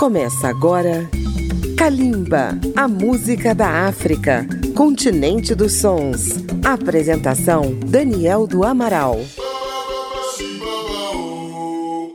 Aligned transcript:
Começa 0.00 0.48
agora 0.48 1.10
Kalimba, 1.76 2.58
a 2.74 2.88
música 2.88 3.54
da 3.54 3.86
África, 3.86 4.46
continente 4.74 5.54
dos 5.54 5.74
sons. 5.74 6.42
Apresentação 6.64 7.74
Daniel 7.86 8.46
do 8.46 8.64
Amaral. 8.64 9.18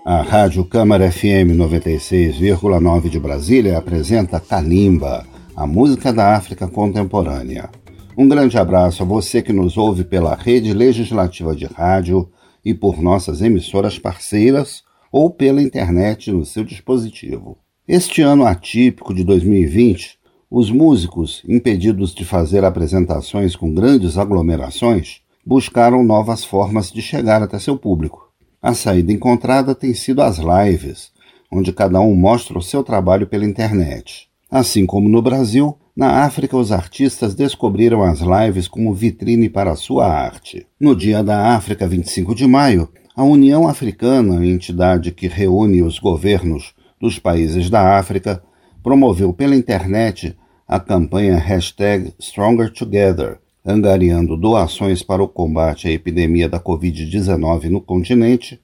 A 0.04 0.24
Rádio 0.24 0.66
Câmara 0.66 1.11
FM 1.11 1.54
96,9 1.54 3.07
de 3.07 3.20
Brasília 3.20 3.77
apresenta 3.77 4.39
Kalimba, 4.39 5.23
a 5.55 5.67
música 5.67 6.11
da 6.11 6.36
África 6.36 6.67
contemporânea. 6.67 7.70
Um 8.17 8.27
grande 8.27 8.57
abraço 8.57 9.04
a 9.04 9.05
você 9.05 9.43
que 9.43 9.54
nos 9.54 9.77
ouve 9.77 10.04
pela 10.04 10.33
rede 10.33 10.73
legislativa 10.73 11.55
de 11.55 11.65
rádio 11.65 12.27
e 12.65 12.73
por 12.73 12.99
nossas 12.99 13.43
emissoras 13.43 13.99
parceiras 13.99 14.81
ou 15.11 15.29
pela 15.29 15.61
internet 15.61 16.31
no 16.31 16.43
seu 16.43 16.63
dispositivo. 16.63 17.59
Este 17.88 18.23
ano 18.23 18.48
atípico 18.48 19.13
de 19.13 19.23
2020, 19.23 20.17
os 20.49 20.71
músicos, 20.71 21.43
impedidos 21.48 22.16
de 22.16 22.26
fazer 22.26 22.66
apresentações 22.66 23.55
com 23.55 23.71
grandes 23.71 24.17
aglomerações, 24.17 25.17
buscaram 25.45 26.03
novas 26.03 26.43
formas 26.43 26.91
de 26.91 26.99
chegar 26.99 27.43
até 27.43 27.59
seu 27.59 27.77
público. 27.77 28.31
A 28.59 28.73
saída 28.73 29.12
encontrada 29.12 29.76
tem 29.76 29.93
sido 29.93 30.23
as 30.23 30.40
lives, 30.40 31.12
onde 31.52 31.71
cada 31.71 32.02
um 32.02 32.16
mostra 32.16 32.57
o 32.57 32.62
seu 32.62 32.84
trabalho 32.84 33.27
pela 33.27 33.45
internet. 33.45 34.29
Assim 34.49 34.88
como 34.88 35.07
no 35.07 35.21
Brasil, 35.21 35.77
na 35.95 36.23
África 36.23 36.57
os 36.57 36.71
artistas 36.71 37.35
descobriram 37.35 38.02
as 38.02 38.20
lives 38.20 38.67
como 38.67 38.95
vitrine 38.95 39.48
para 39.48 39.73
a 39.73 39.76
sua 39.76 40.07
arte. 40.07 40.65
No 40.79 40.95
Dia 40.95 41.23
da 41.23 41.55
África, 41.55 41.88
25 41.88 42.34
de 42.34 42.48
maio, 42.48 42.90
a 43.15 43.23
União 43.23 43.67
Africana, 43.67 44.43
entidade 44.43 45.12
que 45.12 45.27
reúne 45.27 45.84
os 45.84 45.99
governos 45.99 46.73
dos 46.99 47.20
países 47.20 47.70
da 47.70 47.98
África, 47.98 48.41
promoveu 48.81 49.34
pela 49.34 49.55
internet 49.55 50.38
a 50.68 50.79
campanha 50.79 51.38
hashtag 51.38 52.13
Stronger 52.20 52.71
Together, 52.71 53.40
angariando 53.65 54.38
doações 54.38 55.01
para 55.01 55.23
o 55.23 55.27
combate 55.27 55.88
à 55.88 55.91
epidemia 55.91 56.48
da 56.48 56.60
Covid-19 56.60 57.70
no 57.70 57.82
continente 57.82 58.60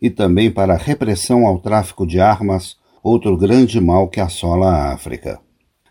e 0.00 0.10
também 0.10 0.50
para 0.50 0.74
a 0.74 0.78
repressão 0.78 1.46
ao 1.46 1.58
tráfico 1.58 2.06
de 2.06 2.20
armas, 2.20 2.76
outro 3.02 3.36
grande 3.36 3.80
mal 3.80 4.08
que 4.08 4.20
assola 4.20 4.68
a 4.68 4.92
África. 4.92 5.40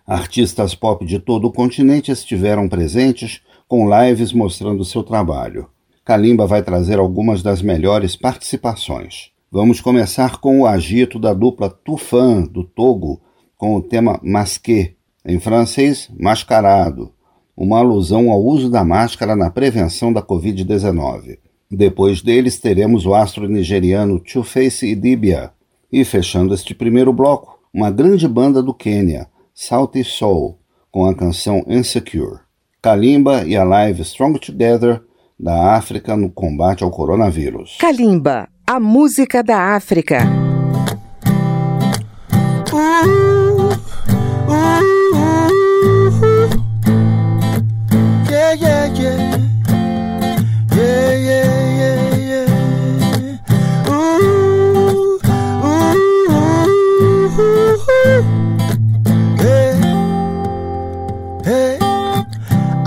Artistas 0.05 0.75
pop 0.75 1.03
de 1.05 1.17
todo 1.17 1.47
o 1.47 1.51
continente 1.51 2.11
estiveram 2.11 2.69
presentes 2.69 3.41
com 3.67 3.89
lives 3.89 4.31
mostrando 4.31 4.85
seu 4.85 5.01
trabalho. 5.01 5.67
Kalimba 6.03 6.45
vai 6.45 6.61
trazer 6.61 6.99
algumas 6.99 7.41
das 7.41 7.63
melhores 7.63 8.15
participações. 8.15 9.31
Vamos 9.55 9.79
começar 9.79 10.41
com 10.41 10.59
o 10.59 10.67
agito 10.67 11.17
da 11.17 11.33
dupla 11.33 11.69
Tufan, 11.69 12.41
do 12.41 12.61
Togo, 12.61 13.21
com 13.57 13.73
o 13.77 13.81
tema 13.81 14.19
Masqué, 14.21 14.95
em 15.25 15.39
francês, 15.39 16.09
mascarado, 16.19 17.13
uma 17.55 17.79
alusão 17.79 18.29
ao 18.29 18.43
uso 18.43 18.69
da 18.69 18.83
máscara 18.83 19.33
na 19.33 19.49
prevenção 19.49 20.11
da 20.11 20.21
Covid-19. 20.21 21.37
Depois 21.71 22.21
deles, 22.21 22.59
teremos 22.59 23.05
o 23.05 23.13
astro 23.13 23.47
nigeriano 23.47 24.19
Two-Face 24.19 24.85
Idibia. 24.85 25.51
E 25.89 26.03
fechando 26.03 26.53
este 26.53 26.75
primeiro 26.75 27.13
bloco, 27.13 27.57
uma 27.73 27.89
grande 27.89 28.27
banda 28.27 28.61
do 28.61 28.73
Quênia, 28.73 29.25
Salty 29.53 30.03
Soul, 30.03 30.59
com 30.91 31.05
a 31.05 31.15
canção 31.15 31.63
Insecure. 31.65 32.41
Kalimba 32.81 33.45
e 33.45 33.55
a 33.55 33.63
live 33.63 34.01
Strong 34.01 34.37
Together 34.37 35.01
da 35.39 35.77
África 35.77 36.17
no 36.17 36.29
combate 36.29 36.83
ao 36.83 36.91
coronavírus. 36.91 37.77
Kalimba, 37.79 38.49
a 38.67 38.79
música 38.79 39.43
da 39.43 39.75
África. 39.75 40.21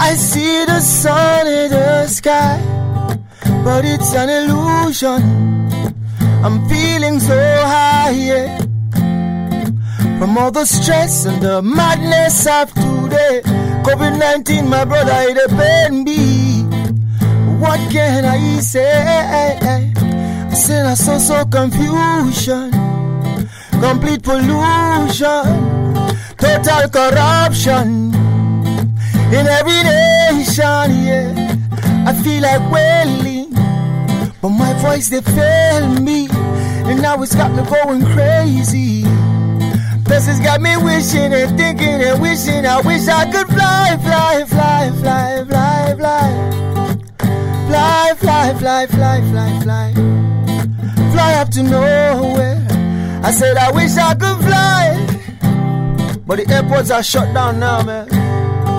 I 0.00 0.14
see 0.14 0.64
the 0.64 0.80
sun 0.80 1.46
in 1.46 1.70
the 1.70 2.06
sky, 2.06 2.58
but 3.62 3.84
it's 3.84 4.14
an 4.14 4.30
illusion. 4.30 5.57
I'm 6.44 6.68
feeling 6.68 7.18
so 7.20 7.34
high, 7.34 8.10
yeah. 8.10 8.58
From 10.18 10.38
all 10.38 10.50
the 10.50 10.64
stress 10.64 11.24
and 11.24 11.42
the 11.42 11.62
madness 11.62 12.46
of 12.46 12.72
today. 12.74 13.42
COVID 13.84 14.18
19, 14.18 14.68
my 14.68 14.84
brother, 14.84 15.12
it 15.14 15.50
pain 15.50 16.04
me. 16.04 16.62
What 17.58 17.80
can 17.90 18.24
I 18.24 18.60
say? 18.60 19.88
I 20.50 20.54
said 20.54 20.86
I 20.86 20.94
saw 20.94 21.18
so 21.18 21.44
confusion, 21.44 22.70
complete 23.80 24.22
pollution, 24.22 25.44
total 26.36 26.88
corruption 26.88 28.14
in 29.30 29.46
every 29.46 29.82
nation, 29.82 31.04
yeah. 31.04 31.56
I 32.06 32.12
feel 32.22 32.42
like 32.42 32.70
wailing 32.72 33.37
but 34.40 34.50
my 34.50 34.72
voice 34.74 35.08
they 35.08 35.20
fail 35.20 35.88
me, 36.00 36.28
and 36.30 37.02
now 37.02 37.20
it's 37.22 37.34
got 37.34 37.50
me 37.52 37.62
going 37.68 38.04
crazy. 38.14 39.02
This 40.04 40.26
has 40.26 40.40
got 40.40 40.60
me 40.60 40.76
wishing 40.76 41.32
and 41.34 41.58
thinking 41.58 42.00
and 42.02 42.20
wishing. 42.22 42.64
I 42.64 42.80
wish 42.80 43.08
I 43.08 43.30
could 43.30 43.46
fly, 43.48 43.98
fly, 44.02 44.44
fly, 44.46 44.90
fly, 45.00 45.44
fly, 45.44 45.94
fly, 45.96 46.54
fly, 47.68 48.14
fly, 48.14 48.54
fly, 48.56 48.86
fly, 48.86 49.20
fly, 49.26 49.60
fly, 49.60 49.92
fly 51.12 51.34
up 51.34 51.48
to 51.50 51.62
nowhere. 51.62 52.66
I 53.22 53.30
said 53.32 53.56
I 53.56 53.70
wish 53.72 53.96
I 53.96 54.14
could 54.14 54.38
fly, 54.46 56.20
but 56.26 56.38
the 56.38 56.46
airports 56.54 56.90
are 56.90 57.02
shut 57.02 57.34
down 57.34 57.58
now, 57.58 57.82
man. 57.82 58.08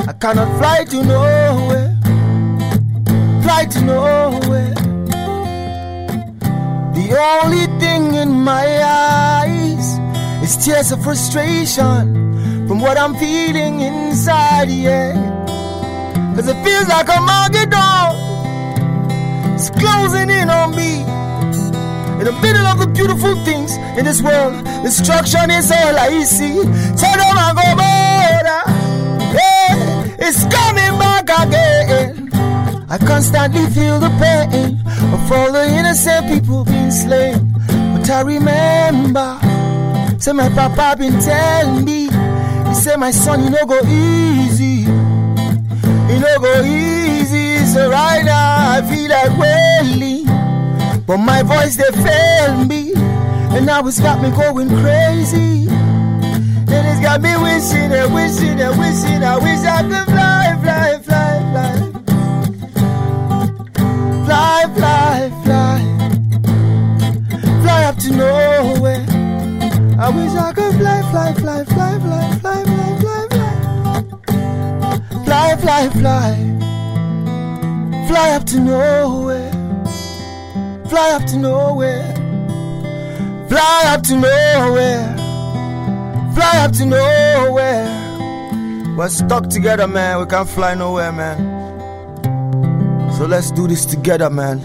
I 0.08 0.14
cannot 0.14 0.58
fly 0.58 0.86
to 0.86 1.04
nowhere, 1.04 1.96
fly 3.44 3.66
to 3.66 3.82
nowhere. 3.82 4.89
The 6.94 7.18
only 7.42 7.66
thing 7.80 8.16
in 8.16 8.32
my 8.32 8.68
eyes 8.84 10.00
is 10.44 10.58
tears 10.64 10.92
of 10.92 11.04
frustration 11.04 12.68
from 12.68 12.80
what 12.80 12.98
I'm 12.98 13.16
feeling 13.16 13.82
inside, 13.82 14.70
yeah. 14.70 15.14
Cause 16.36 16.48
it 16.48 16.64
feels 16.64 16.88
like 16.88 17.10
a 17.10 17.18
Armageddon 17.20 18.16
It's 19.56 19.70
closing 19.72 20.30
in 20.30 20.50
on 20.50 20.76
me. 20.76 21.02
In 22.20 22.26
the 22.26 22.38
middle 22.42 22.66
of 22.66 22.80
the 22.80 22.88
beautiful 22.88 23.36
things 23.46 23.76
in 23.98 24.06
this 24.06 24.22
world, 24.22 24.64
destruction 24.84 25.52
is 25.52 25.72
all 25.72 25.98
I 25.98 26.24
see. 26.24 26.56
Tell 27.02 27.18
them 27.18 27.38
I 27.38 27.54
go 27.56 27.70
yeah, 29.34 30.16
it's 30.18 30.42
coming 30.46 30.98
back 31.00 31.30
again. 31.30 32.19
I 32.92 32.98
constantly 32.98 33.66
feel 33.68 34.00
the 34.00 34.10
pain 34.18 34.82
of 35.14 35.32
all 35.32 35.52
the 35.52 35.68
innocent 35.68 36.28
people 36.28 36.66
being 36.66 36.90
slain. 36.90 37.54
But 37.94 38.10
I 38.10 38.22
remember, 38.22 39.40
say 40.20 40.32
my 40.34 40.50
papa 40.50 40.96
been 40.98 41.20
telling 41.20 41.86
me, 41.86 42.10
he 42.68 42.74
said 42.74 42.98
my 42.98 43.12
son, 43.12 43.44
you 43.44 43.52
know 43.52 43.66
go 43.66 43.80
easy, 43.86 44.86
you 46.10 46.20
know 46.20 46.40
go 46.40 46.64
easy. 46.64 47.58
So 47.66 47.92
right 47.92 48.26
now 48.26 48.72
I 48.78 48.82
feel 48.82 49.10
like 49.10 49.38
wailing, 49.38 50.26
but 51.06 51.18
my 51.18 51.44
voice 51.44 51.78
they 51.78 51.92
fail 52.04 52.66
me, 52.66 52.94
and 53.56 53.68
now 53.68 53.86
it's 53.88 54.00
got 54.00 54.20
me 54.22 54.32
going 54.32 54.70
crazy. 54.82 55.68
And 56.72 56.88
it's 56.88 57.02
got 57.02 57.22
me 57.22 57.36
wishing 57.38 57.92
and 57.92 58.14
wishing 58.14 58.60
and 58.60 58.78
wishing. 58.80 59.24
I 59.24 59.38
wish 59.38 59.66
I 59.66 59.82
could 59.82 60.06
fly, 60.06 60.58
fly, 60.62 61.00
fly, 61.00 61.39
fly 64.40 64.64
fly, 64.76 65.32
fly, 65.44 65.80
fly, 67.62 67.84
up 67.84 67.98
to 67.98 68.12
nowhere. 68.12 69.06
I 70.00 70.10
wish 70.16 70.34
I 70.34 70.54
could 70.54 70.76
fly, 70.76 71.02
fly, 71.12 71.34
fly, 71.34 71.64
fly, 71.66 72.00
fly, 72.00 72.30
fly, 72.42 72.64
fly, 72.64 72.94
fly, 73.00 73.50
fly, 75.26 75.56
fly, 75.56 75.56
fly, 75.58 75.90
fly, 76.00 76.30
fly 78.08 78.30
up 78.32 78.46
to 78.46 78.60
nowhere, 78.60 79.52
fly 80.90 81.10
up 81.18 81.26
to 81.32 81.38
nowhere, 81.38 82.08
fly 83.50 83.84
up 83.94 84.04
to 84.04 84.16
nowhere, 84.16 85.16
fly 86.34 86.58
up 86.64 86.72
to 86.74 86.86
nowhere. 86.86 87.96
We're 88.98 89.10
stuck 89.10 89.50
together, 89.50 89.88
man. 89.88 90.20
We 90.20 90.26
can't 90.26 90.50
fly 90.50 90.76
nowhere, 90.76 91.12
man. 91.14 91.49
So 93.20 93.26
let's 93.26 93.52
do 93.52 93.68
this 93.68 93.86
together, 93.86 94.30
man. 94.30 94.62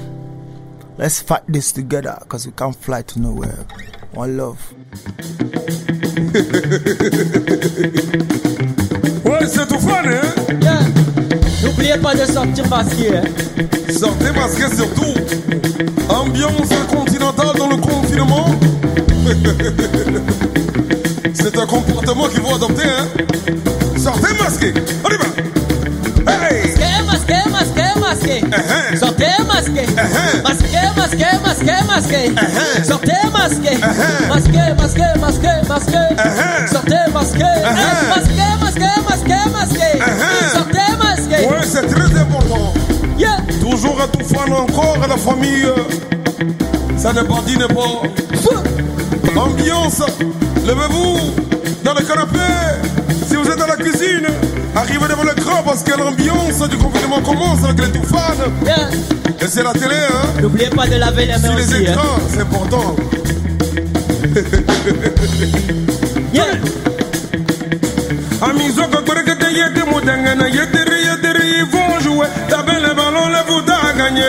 Let's 0.96 1.20
fight 1.20 1.42
this 1.48 1.72
together 1.72 2.16
because 2.20 2.46
we 2.46 2.52
can't 2.52 2.76
fly 2.76 3.02
to 3.02 3.18
nowhere. 3.18 3.66
One 4.12 4.36
love. 4.36 4.60
ouais, 9.24 9.48
c'est 9.48 9.66
tout 9.66 9.80
fun, 9.80 10.04
hein? 10.04 10.20
Yeah. 10.62 10.86
N'oubliez 11.64 11.98
pas 12.00 12.14
de 12.14 12.26
sortir 12.26 12.68
masqué, 12.68 13.16
hein? 13.16 13.24
Sortez 13.90 14.30
masqué 14.30 14.72
surtout. 14.72 15.16
Ambiance 16.08 16.72
continentale 16.88 17.56
dans 17.58 17.70
le 17.70 17.78
confinement. 17.78 18.46
c'est 21.34 21.58
un 21.58 21.66
comportement 21.66 22.28
qu'il 22.28 22.40
faut 22.40 22.54
adopter, 22.54 22.84
hein? 22.84 23.08
Sortez 23.96 24.32
masqué. 24.38 24.72
On 25.04 25.08
y 25.08 25.16
va. 25.16 25.24
Sortez 28.98 29.26
masqué. 29.46 29.86
Masqué, 30.42 30.80
masqué, 30.96 31.26
masqué, 31.44 31.76
masqué. 31.86 32.34
Sortez 32.84 33.12
masqué. 33.32 33.78
Masqué, 34.28 34.74
masqué, 34.78 35.20
masqué, 35.20 35.68
masqué. 35.68 36.04
Sortez 36.70 37.10
masqué. 37.12 37.44
Masqué, 38.08 38.46
masqué, 38.60 38.90
masqué, 39.08 39.50
masqué. 39.52 39.98
Uh-huh. 39.98 40.52
Sortez 40.52 40.96
masqué. 40.98 41.46
Ouais, 41.46 41.64
c'est 41.64 41.86
très 41.86 42.20
important. 42.20 42.74
Yeah. 43.18 43.38
Toujours 43.60 44.00
à 44.00 44.08
tout 44.08 44.24
fan 44.24 44.52
encore 44.52 44.98
à 45.02 45.06
la 45.06 45.16
famille. 45.16 45.66
Ça 46.96 47.12
n'est 47.12 47.24
pas 47.24 47.42
dit, 47.46 47.56
n'est 47.58 47.66
pas. 47.66 48.02
Ambiance. 49.36 50.02
Levez-vous 50.66 51.18
dans 51.84 51.94
le 51.94 52.00
canapé. 52.02 52.38
La 53.76 53.84
cuisine, 53.84 54.26
arrivez 54.76 55.08
devant 55.08 55.24
l'écran 55.24 55.62
parce 55.64 55.82
que 55.82 55.96
l'ambiance 55.98 56.68
du 56.68 56.76
confinement 56.76 57.20
commence 57.20 57.64
avec 57.64 57.80
les 57.80 57.92
tout 58.00 58.06
fans. 58.06 58.34
Yeah. 58.64 58.88
Et 59.40 59.46
c'est 59.48 59.62
la 59.62 59.72
télé, 59.72 59.96
hein. 59.96 60.40
N'oubliez 60.42 60.68
pas 60.70 60.86
de 60.86 60.96
laver 60.96 61.26
les 61.26 61.34
Sur 61.38 61.50
mains 61.52 61.56
les 61.56 61.64
aussi. 61.64 61.86
hein. 61.86 61.92
écrans, 61.92 62.18
c'est 62.28 62.40
important. 62.40 62.96
Yeah. 66.32 66.44
Amis, 68.42 68.72
on 68.76 68.88
ils 71.56 71.64
vont 71.70 72.00
jouer. 72.00 72.26
Bien 72.48 72.80
le 72.80 72.94
ballon, 72.94 73.28
le 73.28 73.36
foot 73.46 73.68
à 73.70 73.92
gagner. 73.96 74.22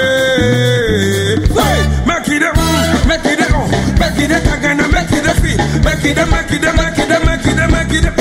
Hey, 1.58 1.82
mec, 2.06 2.28
il 2.28 2.34
est, 2.44 2.54
mm, 2.54 3.08
mec, 3.08 3.20
il 3.26 3.32
est, 3.32 3.48
oh, 3.56 3.68
mec, 4.00 4.12
il 4.20 4.32
est, 4.32 4.42
t'as 4.42 4.58
gagné, 4.58 4.84
mec, 4.84 5.08
il 5.12 5.18
est, 5.18 5.48
fille. 5.48 5.58
Mec, 5.84 5.98
il 6.04 6.10
est, 6.10 6.14
mec, 6.16 6.46
il 6.52 6.56
est, 6.58 6.74
mec, 6.74 6.94
il 6.98 7.12
est, 7.12 7.26
mec, 7.26 7.40
il 7.46 7.60
est, 7.60 7.68
mec, 7.68 7.88
il 7.92 8.06
est, 8.06 8.12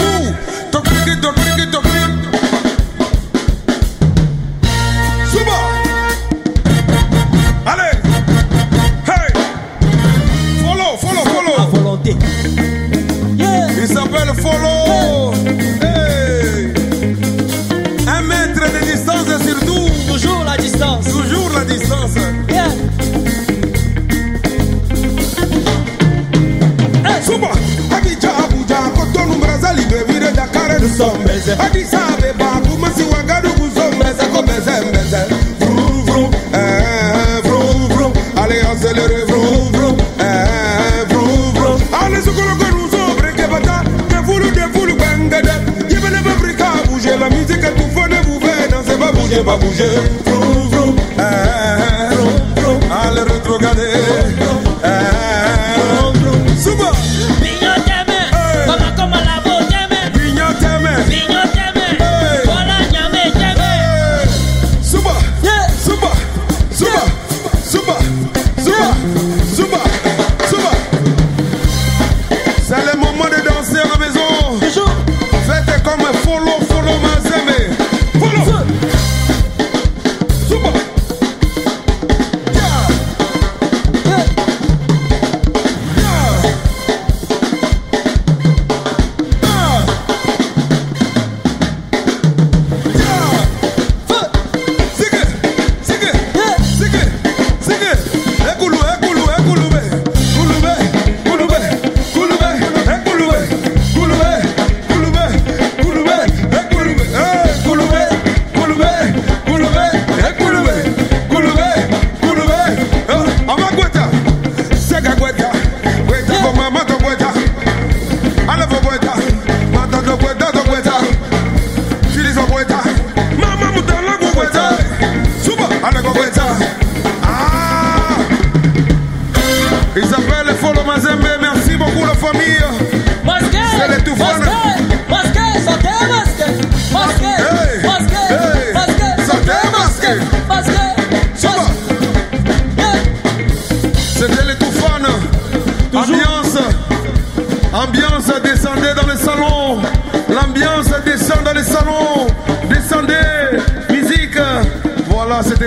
Baisés. 30.96 31.56
Addis. 31.58 31.90
Vroom, 35.58 36.04
vroom, 36.06 36.30
eh, 36.52 37.40
vroom, 37.42 37.88
vroom. 37.88 38.12
Allez, 38.36 38.62
accélérez, 38.62 39.24
vroom, 39.26 39.72
vroom, 39.72 39.96
bouger, 46.88 47.18
la 47.18 47.28
musique 47.28 47.60
pas 48.98 49.12
bouger, 49.12 49.42
pas 49.44 49.56
bouger. 49.56 49.90
Vroom, 50.24 50.70
vroom, 50.70 50.96
vroom, 52.50 52.78
vroom. 54.38 54.63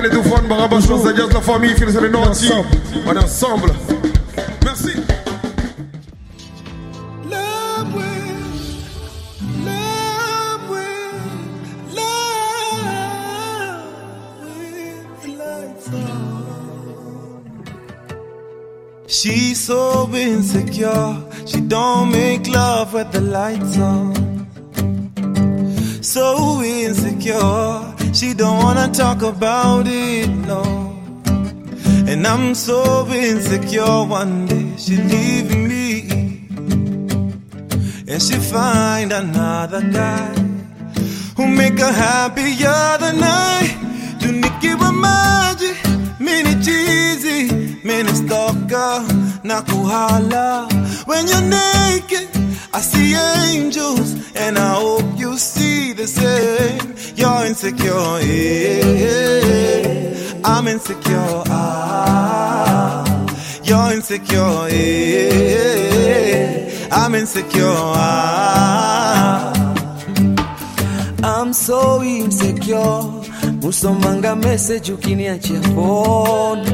Les 0.02 0.10
Zadias, 1.04 1.34
la 1.34 1.42
famille, 1.42 1.74
Fils 1.76 2.00
les 2.00 2.10
Nantis. 2.10 2.52
On 3.08 3.18
ensemble. 3.18 3.72
Merci. 4.64 4.92
She's 19.08 19.60
so 19.60 20.08
insecure, 20.14 21.24
she 21.48 21.62
don't 21.62 22.12
make 22.12 22.48
love 22.48 22.94
with 22.94 23.12
the 23.12 23.22
lights 23.22 23.78
on. 23.80 24.14
So 26.04 26.62
insecure. 26.62 27.87
She 28.18 28.34
don't 28.34 28.58
wanna 28.58 28.88
talk 28.92 29.22
about 29.22 29.86
it, 29.88 30.28
no. 30.28 30.64
And 32.12 32.26
I'm 32.26 32.56
so 32.56 33.08
insecure, 33.10 34.06
one 34.06 34.48
day 34.48 34.74
she 34.78 34.96
leave 34.98 35.50
me 35.56 36.10
and 38.08 38.22
she 38.22 38.38
find 38.38 39.12
another 39.12 39.82
guy 39.82 40.34
who 41.36 41.48
make 41.48 41.78
her 41.80 41.92
happier 41.92 42.98
than 43.04 43.22
I. 43.22 43.62
Tunikiwa 44.20 44.92
maji, 45.04 45.72
mini 46.20 46.54
cheesy, 46.66 47.40
mini 47.84 48.14
stalker, 48.14 49.06
na 49.44 49.62
kuhala. 49.62 50.68
When 51.06 51.28
you're 51.28 51.42
naked, 51.42 52.30
I 52.74 52.82
see 52.82 53.14
angels, 53.54 54.10
and 54.36 54.58
I 54.58 54.74
hope 54.76 55.20
you 55.20 55.38
see 55.38 55.94
the 55.94 56.08
same. 56.08 56.97
You're 57.18 57.46
insecure, 57.48 58.20
yeah. 58.22 59.72
I'm 60.46 60.68
insecure, 60.68 61.44
ah. 61.50 63.04
You're 63.64 63.92
insecure, 63.94 64.70
yeah. 64.70 66.08
I'm 66.92 67.16
insecure. 67.16 67.66
I'm 71.24 71.54
so 71.54 72.02
insecure. 72.04 73.02
Musomanga 73.62 74.36
message 74.36 74.90
ukiniachia 74.92 75.62
phone. 75.76 76.66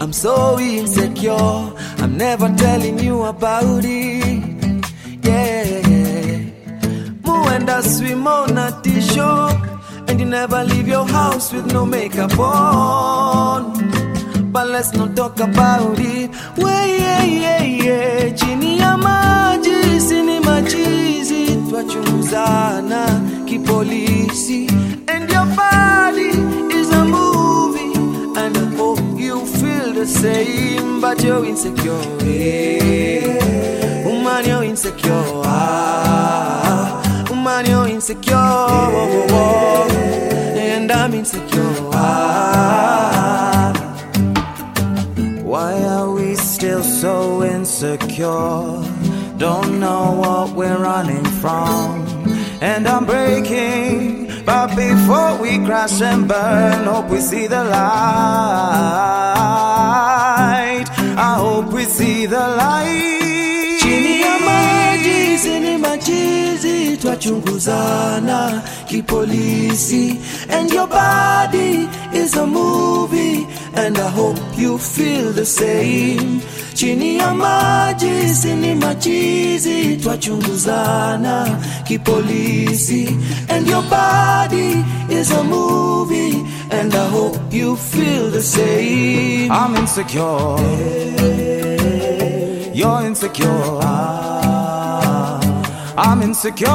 I'm 0.00 0.12
so 0.12 0.58
insecure. 0.60 1.72
I'm 1.98 2.16
never 2.16 2.48
telling 2.56 2.98
you 3.00 3.24
about 3.24 3.84
it. 3.84 4.86
Yeah. 5.24 5.55
Muenda 7.56 7.82
swim 7.82 8.26
on 8.26 8.58
a 8.58 8.70
t-shirt. 8.82 9.56
And 10.08 10.20
you 10.20 10.26
never 10.26 10.62
leave 10.62 10.86
your 10.86 11.06
house 11.06 11.54
with 11.54 11.72
no 11.72 11.86
makeup 11.86 12.38
on. 12.38 13.72
But 14.52 14.68
let's 14.68 14.92
not 14.92 15.16
talk 15.16 15.40
about 15.40 15.98
it. 15.98 16.30
Way, 16.58 16.98
yeah, 16.98 17.24
yeah, 17.24 17.62
yeah. 17.62 18.34
Chini 18.34 18.78
ya 18.78 18.98
maji, 18.98 19.72
kipolisi. 23.48 24.68
And 25.08 25.30
your 25.30 25.46
body 25.56 26.28
is 26.76 26.90
a 26.90 27.04
movie. 27.06 27.94
And 28.38 28.54
I 28.54 28.76
hope 28.76 29.00
you 29.18 29.46
feel 29.46 29.94
the 29.94 30.06
same. 30.06 31.00
But 31.00 31.24
you're 31.24 31.46
insecure. 31.46 32.02
Yeah. 32.22 34.04
Woman, 34.04 34.44
you're 34.44 34.64
insecure. 34.64 35.42
Ah. 35.46 35.95
Insecure. 38.08 38.38
And 40.56 40.92
I'm 40.92 41.12
insecure. 41.12 41.72
Why 45.42 45.82
are 45.82 46.12
we 46.12 46.36
still 46.36 46.84
so 46.84 47.42
insecure? 47.42 48.80
Don't 49.38 49.80
know 49.80 50.12
what 50.12 50.54
we're 50.54 50.78
running 50.78 51.24
from. 51.42 52.06
And 52.60 52.86
I'm 52.86 53.06
breaking, 53.06 54.30
but 54.44 54.76
before 54.76 55.36
we 55.42 55.58
crash 55.66 56.00
and 56.00 56.28
burn, 56.28 56.84
hope 56.84 57.10
we 57.10 57.18
see 57.18 57.48
the 57.48 57.64
light. 57.64 57.74
I 61.18 61.34
hope 61.38 61.72
we 61.72 61.82
see 61.82 62.26
the 62.26 62.38
light. 62.38 63.15
Machizi, 66.96 66.98
twachunguzana 66.98 68.62
kipolisi. 68.88 70.18
And 70.48 70.72
your 70.72 70.86
body 70.86 71.88
is 72.12 72.36
a 72.36 72.46
movie, 72.46 73.46
and 73.74 73.98
I 73.98 74.08
hope 74.10 74.38
you 74.56 74.78
feel 74.78 75.32
the 75.32 75.44
same. 75.44 76.40
Chini 76.74 77.18
ya 77.18 77.34
maji, 77.34 78.34
sini 78.34 78.74
machizi, 78.74 79.96
twachunguzana 79.96 81.58
kipolisi. 81.84 83.08
And 83.48 83.66
your 83.66 83.82
body 83.82 84.84
is 85.10 85.30
a 85.30 85.42
movie, 85.44 86.44
and 86.70 86.94
I 86.94 87.08
hope 87.08 87.38
you 87.52 87.76
feel 87.76 88.30
the 88.30 88.42
same. 88.42 89.50
I'm 89.50 89.76
insecure. 89.76 90.56
You're 92.74 93.06
insecure. 93.06 94.35
I'm 95.98 96.20
insecure. 96.20 96.66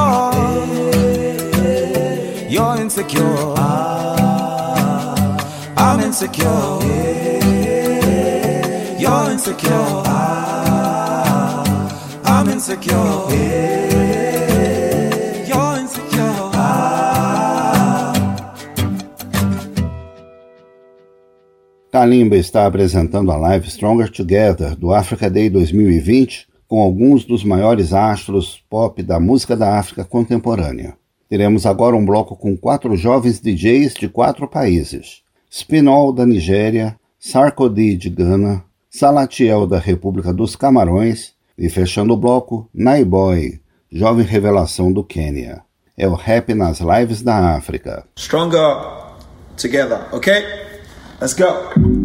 You're 2.48 2.80
insecure. 2.80 3.54
I'm 5.76 6.00
insecure. 6.00 6.78
You're 8.98 9.30
insecure. 9.30 10.02
I'm 12.24 12.48
insecure. 12.48 13.72
Kalimba 21.92 22.36
está 22.36 22.64
apresentando 22.64 23.30
a 23.30 23.36
live 23.36 23.70
Stronger 23.70 24.10
Together 24.10 24.74
do 24.74 24.94
Africa 24.94 25.28
Day 25.28 25.50
2020 25.50 26.46
com 26.72 26.80
alguns 26.80 27.26
dos 27.26 27.44
maiores 27.44 27.92
astros 27.92 28.64
pop 28.70 29.02
da 29.02 29.20
música 29.20 29.54
da 29.54 29.78
África 29.78 30.06
contemporânea. 30.06 30.96
Teremos 31.28 31.66
agora 31.66 31.94
um 31.94 32.02
bloco 32.02 32.34
com 32.34 32.56
quatro 32.56 32.96
jovens 32.96 33.38
DJs 33.38 33.92
de 33.92 34.08
quatro 34.08 34.48
países: 34.48 35.20
Spinol 35.50 36.14
da 36.14 36.24
Nigéria, 36.24 36.98
Sarkodie 37.20 37.94
de 37.94 38.08
Gana, 38.08 38.64
Salatiel 38.88 39.66
da 39.66 39.78
República 39.78 40.32
dos 40.32 40.56
Camarões 40.56 41.34
e 41.58 41.68
fechando 41.68 42.14
o 42.14 42.16
bloco, 42.16 42.66
Naiboy, 42.72 43.60
jovem 43.92 44.24
revelação 44.24 44.90
do 44.90 45.04
Quênia. 45.04 45.60
É 45.94 46.08
o 46.08 46.14
rap 46.14 46.54
nas 46.54 46.80
lives 46.80 47.20
da 47.20 47.54
África. 47.54 48.06
Stronger 48.18 48.78
together, 49.58 50.08
okay? 50.10 50.42
Let's 51.20 51.34
go. 51.34 52.01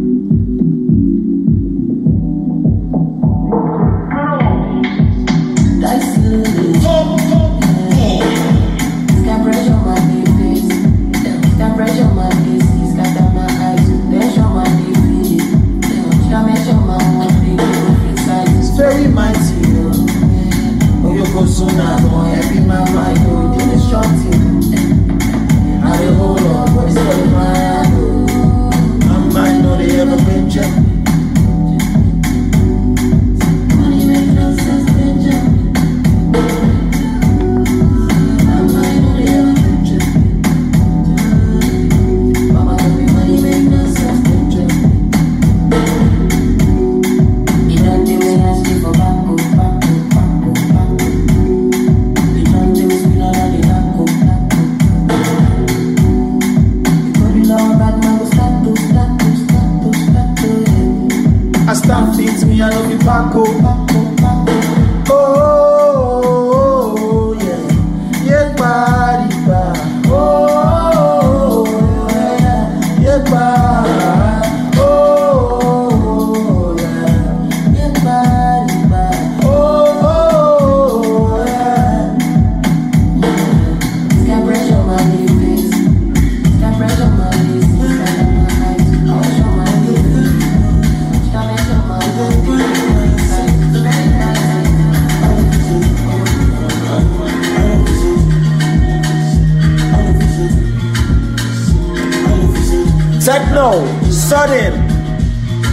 Sudden. 103.57 104.85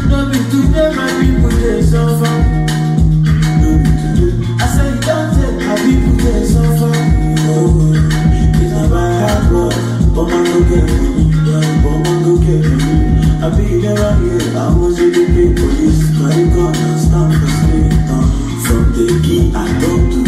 No 0.09 0.25
my 0.25 0.25
be 0.31 0.39
today. 0.49 0.89
I 4.57 4.67
don't 5.05 5.29
take 5.37 5.59
my 5.69 5.77
people 5.85 6.17
suffer. 6.49 6.95
Oh, 7.45 7.93
it's 8.57 8.73
but 10.15 10.25
man 10.31 10.49
get 10.65 10.89
but 11.85 11.97
man 12.01 12.25
get. 12.41 12.65
I. 13.45 14.57
I 14.57 14.73
the 15.13 15.45
police. 15.61 16.01
Straight. 17.61 17.93
Uh, 18.09 18.25
from 18.65 18.85
the 18.97 19.07
key 19.23 19.53
I 19.55 19.57
to. 20.09 20.21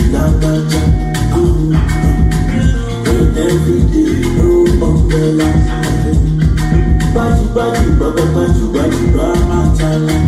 Uh, 1.32 1.48
uh, 2.52 3.40
every 3.48 3.80
day, 3.88 4.28
no 4.36 4.48
umbrella. 4.84 5.85
Baju 8.06 8.14
baju 8.14 8.32
baba 8.32 8.34
baju 8.34 8.72
baju 8.72 9.16
bama 9.16 9.74
tala. 9.78 10.25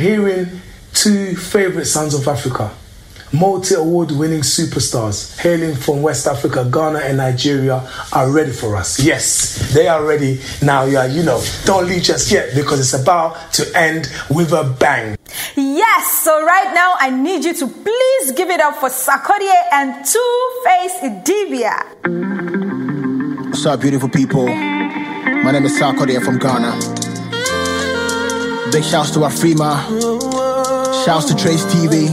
Hearing 0.00 0.46
two 0.94 1.36
favorite 1.36 1.84
sons 1.84 2.14
of 2.14 2.26
Africa, 2.26 2.74
multi 3.32 3.74
award 3.74 4.10
winning 4.10 4.40
superstars 4.40 5.38
hailing 5.38 5.76
from 5.76 6.02
West 6.02 6.26
Africa, 6.26 6.68
Ghana, 6.70 7.00
and 7.00 7.18
Nigeria 7.18 7.88
are 8.12 8.30
ready 8.30 8.50
for 8.50 8.76
us. 8.76 8.98
Yes, 8.98 9.72
they 9.72 9.86
are 9.86 10.04
ready. 10.04 10.40
Now, 10.62 10.84
yeah, 10.84 11.04
you 11.06 11.22
know, 11.22 11.42
don't 11.64 11.86
leave 11.86 12.02
just 12.02 12.32
yet 12.32 12.54
because 12.54 12.80
it's 12.80 12.94
about 13.00 13.52
to 13.52 13.70
end 13.76 14.10
with 14.30 14.52
a 14.52 14.64
bang. 14.80 15.16
Yes, 15.54 16.22
so 16.24 16.44
right 16.44 16.72
now 16.74 16.94
I 16.98 17.10
need 17.10 17.44
you 17.44 17.54
to 17.54 17.66
please 17.68 18.32
give 18.32 18.50
it 18.50 18.60
up 18.60 18.76
for 18.76 18.88
Sarkodie 18.88 19.62
and 19.72 20.04
Two 20.04 20.60
Face 20.64 20.94
Idibia. 21.02 21.84
What's 23.46 23.66
up, 23.66 23.80
beautiful 23.80 24.08
people? 24.08 24.46
My 24.46 25.52
name 25.52 25.64
is 25.64 25.78
Sarkodie 25.78 26.22
from 26.24 26.38
Ghana. 26.38 27.09
Big 28.72 28.84
shouts 28.84 29.10
to 29.10 29.20
Afrima. 29.20 29.82
Shouts 31.04 31.24
to 31.26 31.34
Trace 31.34 31.64
TV. 31.64 32.08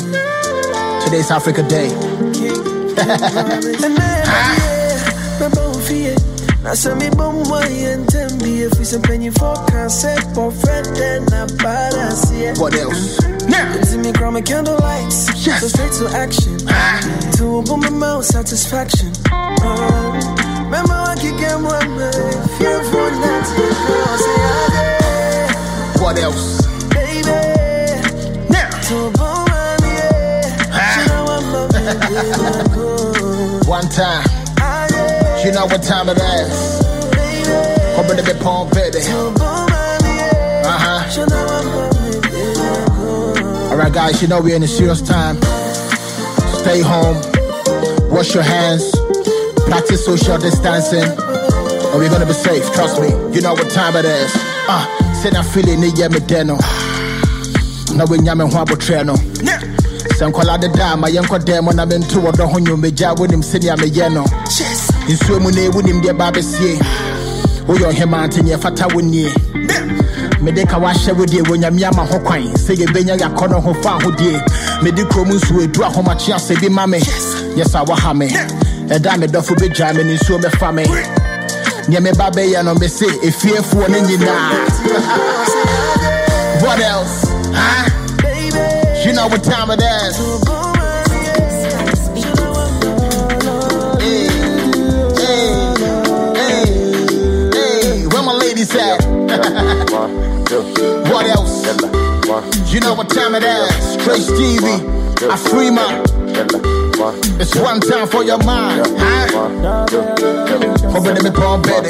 Today's 1.03 1.29
Africa 1.29 1.61
Day. 1.61 1.89
Na 6.63 6.73
sɛ 6.73 6.91
mebɔmmɔ 6.99 7.59
yɛ 7.81 7.91
ntɛm 8.01 8.31
bi 8.39 8.65
ɛfiri 8.65 8.85
na 11.29 11.45
What 12.59 12.73
else? 12.75 13.17
Nti 13.47 13.95
me 14.33 14.41
candle 14.41 14.77
lights 14.79 15.29
Yes. 15.45 15.61
So 15.61 15.67
straight 15.67 15.93
to 15.99 16.07
action 16.17 16.57
To 17.37 17.43
open 17.57 17.79
my 17.81 17.89
mouth 17.89 18.25
satisfaction 18.25 19.13
Remember 20.65 20.93
I 20.93 21.15
kick 21.21 21.39
him 21.39 21.63
one 21.63 21.97
day 21.97 22.31
Fearful 22.57 24.36
What 26.07 26.19
else? 26.19 26.65
baby 26.95 27.27
Now, 28.49 28.69
To 28.87 29.11
open 29.11 29.19
my 29.19 29.75
yeah 29.83 31.03
You 31.03 31.07
know 31.09 31.35
I'm 31.35 31.51
a 31.51 31.67
baby 31.67 32.63
go 32.73 32.87
one 33.67 33.89
time. 33.89 34.23
You 35.43 35.51
know 35.51 35.65
what 35.65 35.83
time 35.83 36.07
it 36.07 36.17
is. 36.17 36.79
The 36.79 38.23
big 38.25 38.39
palm 38.39 38.69
baby. 38.69 38.99
Uh 40.63 40.79
huh. 40.79 41.03
Alright, 43.69 43.91
guys, 43.93 44.21
you 44.21 44.29
know 44.29 44.39
we're 44.39 44.55
in 44.55 44.63
a 44.63 44.67
serious 44.67 45.01
time. 45.01 45.35
Stay 46.63 46.79
home, 46.79 47.17
wash 48.09 48.33
your 48.33 48.43
hands, 48.43 48.95
practice 49.67 50.05
social 50.05 50.37
distancing, 50.37 51.03
and 51.03 51.99
we're 51.99 52.09
gonna 52.09 52.25
be 52.25 52.31
safe. 52.31 52.63
Trust 52.73 53.01
me, 53.01 53.09
you 53.35 53.41
know 53.41 53.53
what 53.53 53.69
time 53.69 53.97
it 53.97 54.05
is. 54.05 54.31
Ah, 54.69 54.87
uh, 55.03 55.06
say 55.17 55.29
that 55.31 55.45
feeling 55.45 55.81
ni 55.81 55.89
yeah. 55.97 56.07
Me 56.07 56.19
deno. 56.19 56.57
Na 57.97 58.05
we 58.05 58.17
nyame 58.19 58.43
ho 58.51 58.63
abotre 58.63 59.03
no. 59.05 59.15
Sɛ 60.17 60.31
nkɔla 60.31 60.57
deda 60.59 60.97
ma 60.97 61.07
yɛnkɔ 61.07 61.37
dɛn 61.45 61.63
mu 61.63 61.71
na 61.73 61.85
mento 61.85 62.17
wɔ 62.21 62.31
dɔ 62.33 62.45
ho 62.51 62.57
nnwom 62.59 62.81
megya 62.81 63.15
wonim 63.17 63.41
sɛnea 63.43 63.75
meyɛ 63.77 64.11
no 64.11 64.23
nsuo 65.07 65.39
mu 65.41 65.51
ne 65.51 65.67
wonim 65.69 66.01
deɛ 66.01 66.17
ba 66.17 66.31
bɛsie 66.31 66.79
woyɛ 67.67 67.91
ɔhema 67.93 68.25
nte 68.27 68.41
neɛ 68.41 68.59
fata 68.59 68.87
wo 68.95 68.99
nie 69.01 69.29
mede 70.41 70.65
ka 70.67 70.79
wahyɛ 70.79 71.13
wo 71.15 71.23
deɛ 71.25 71.43
wɔnyame 71.45 71.83
ama 71.91 72.03
ho 72.03 72.17
kwan 72.19 72.41
sɛ 72.55 72.75
yɛbɛnya 72.77 73.17
yɛakɔ 73.19 73.49
no 73.51 73.61
ho 73.61 73.73
fa 73.75 73.99
ahodie 73.99 74.41
mede 74.81 75.05
kurom 75.09 75.29
nsuo 75.37 75.61
edu 75.67 75.83
ahomakye 75.83 76.33
asɛ 76.33 76.59
bi 76.61 76.67
ma 76.69 76.87
me 76.87 76.97
nyɛ 77.55 77.67
sa 77.69 77.83
waha 77.83 78.11
me 78.15 78.27
ɛda 78.89 79.19
me 79.19 79.27
dɔfo 79.27 79.53
bɛgyaa 79.55 79.95
me 79.95 80.03
ne 80.03 80.17
nsuo 80.17 80.39
bɛfa 80.41 80.73
me 80.73 80.83
neɛ 81.89 81.99
meba 82.01 82.31
bɛyɛ 82.31 82.65
no 82.65 82.73
me 82.73 82.87
se 82.87 83.05
efiefoɔ 83.05 83.87
no 83.89 83.99
nyinaa 83.99 84.76
what 86.63 86.79
else 86.79 87.23
huh? 87.53 87.85
Baby, 88.17 88.57
you 89.07 89.13
know 89.13 89.27
what 89.27 89.43
time 89.43 89.69
it 89.69 89.79
is 89.79 90.17
Hey, 94.01 94.27
hey, 95.17 95.73
hey, 96.35 96.65
hey, 97.53 98.07
where 98.07 98.23
my 98.23 98.33
ladies 98.33 98.73
at? 98.75 99.05
what 101.11 101.25
else? 101.27 101.63
You 102.73 102.79
know 102.79 102.95
what 102.95 103.09
time 103.09 103.35
it 103.35 103.43
is? 103.43 103.97
Trace 104.03 104.31
TV, 104.31 104.79
Afrima. 105.29 106.76
It's 106.99 107.55
one 107.55 107.79
time 107.79 108.07
for 108.07 108.23
your 108.23 108.39
mind, 108.43 108.81
huh? 108.97 109.27
Open 110.97 111.13
them 111.13 111.31
palm 111.31 111.61
baby. 111.61 111.89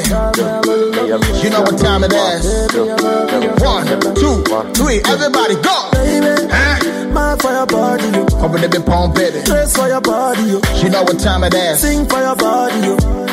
You 1.42 1.48
know 1.48 1.62
what 1.62 1.78
time 1.78 2.04
it 2.04 2.12
is? 2.12 2.76
One, 3.62 3.86
two, 4.14 4.44
three, 4.74 5.00
everybody 5.06 5.54
go! 5.62 5.88
Huh? 6.52 7.08
Mad 7.08 7.40
for 7.40 7.52
your 7.52 7.66
body, 7.66 8.04
you. 8.04 8.26
Open 8.36 8.70
them 8.70 8.82
palm 8.84 9.14
baby. 9.14 9.42
Dress 9.46 9.74
for 9.74 9.88
your 9.88 10.02
body, 10.02 10.42
you. 10.42 10.60
You 10.82 10.90
know 10.90 11.02
what 11.04 11.18
time 11.18 11.42
it 11.44 11.54
is? 11.54 11.80
Sing 11.80 12.06
for 12.06 12.18
your 12.18 12.36
body, 12.36 12.86
you. 12.86 13.27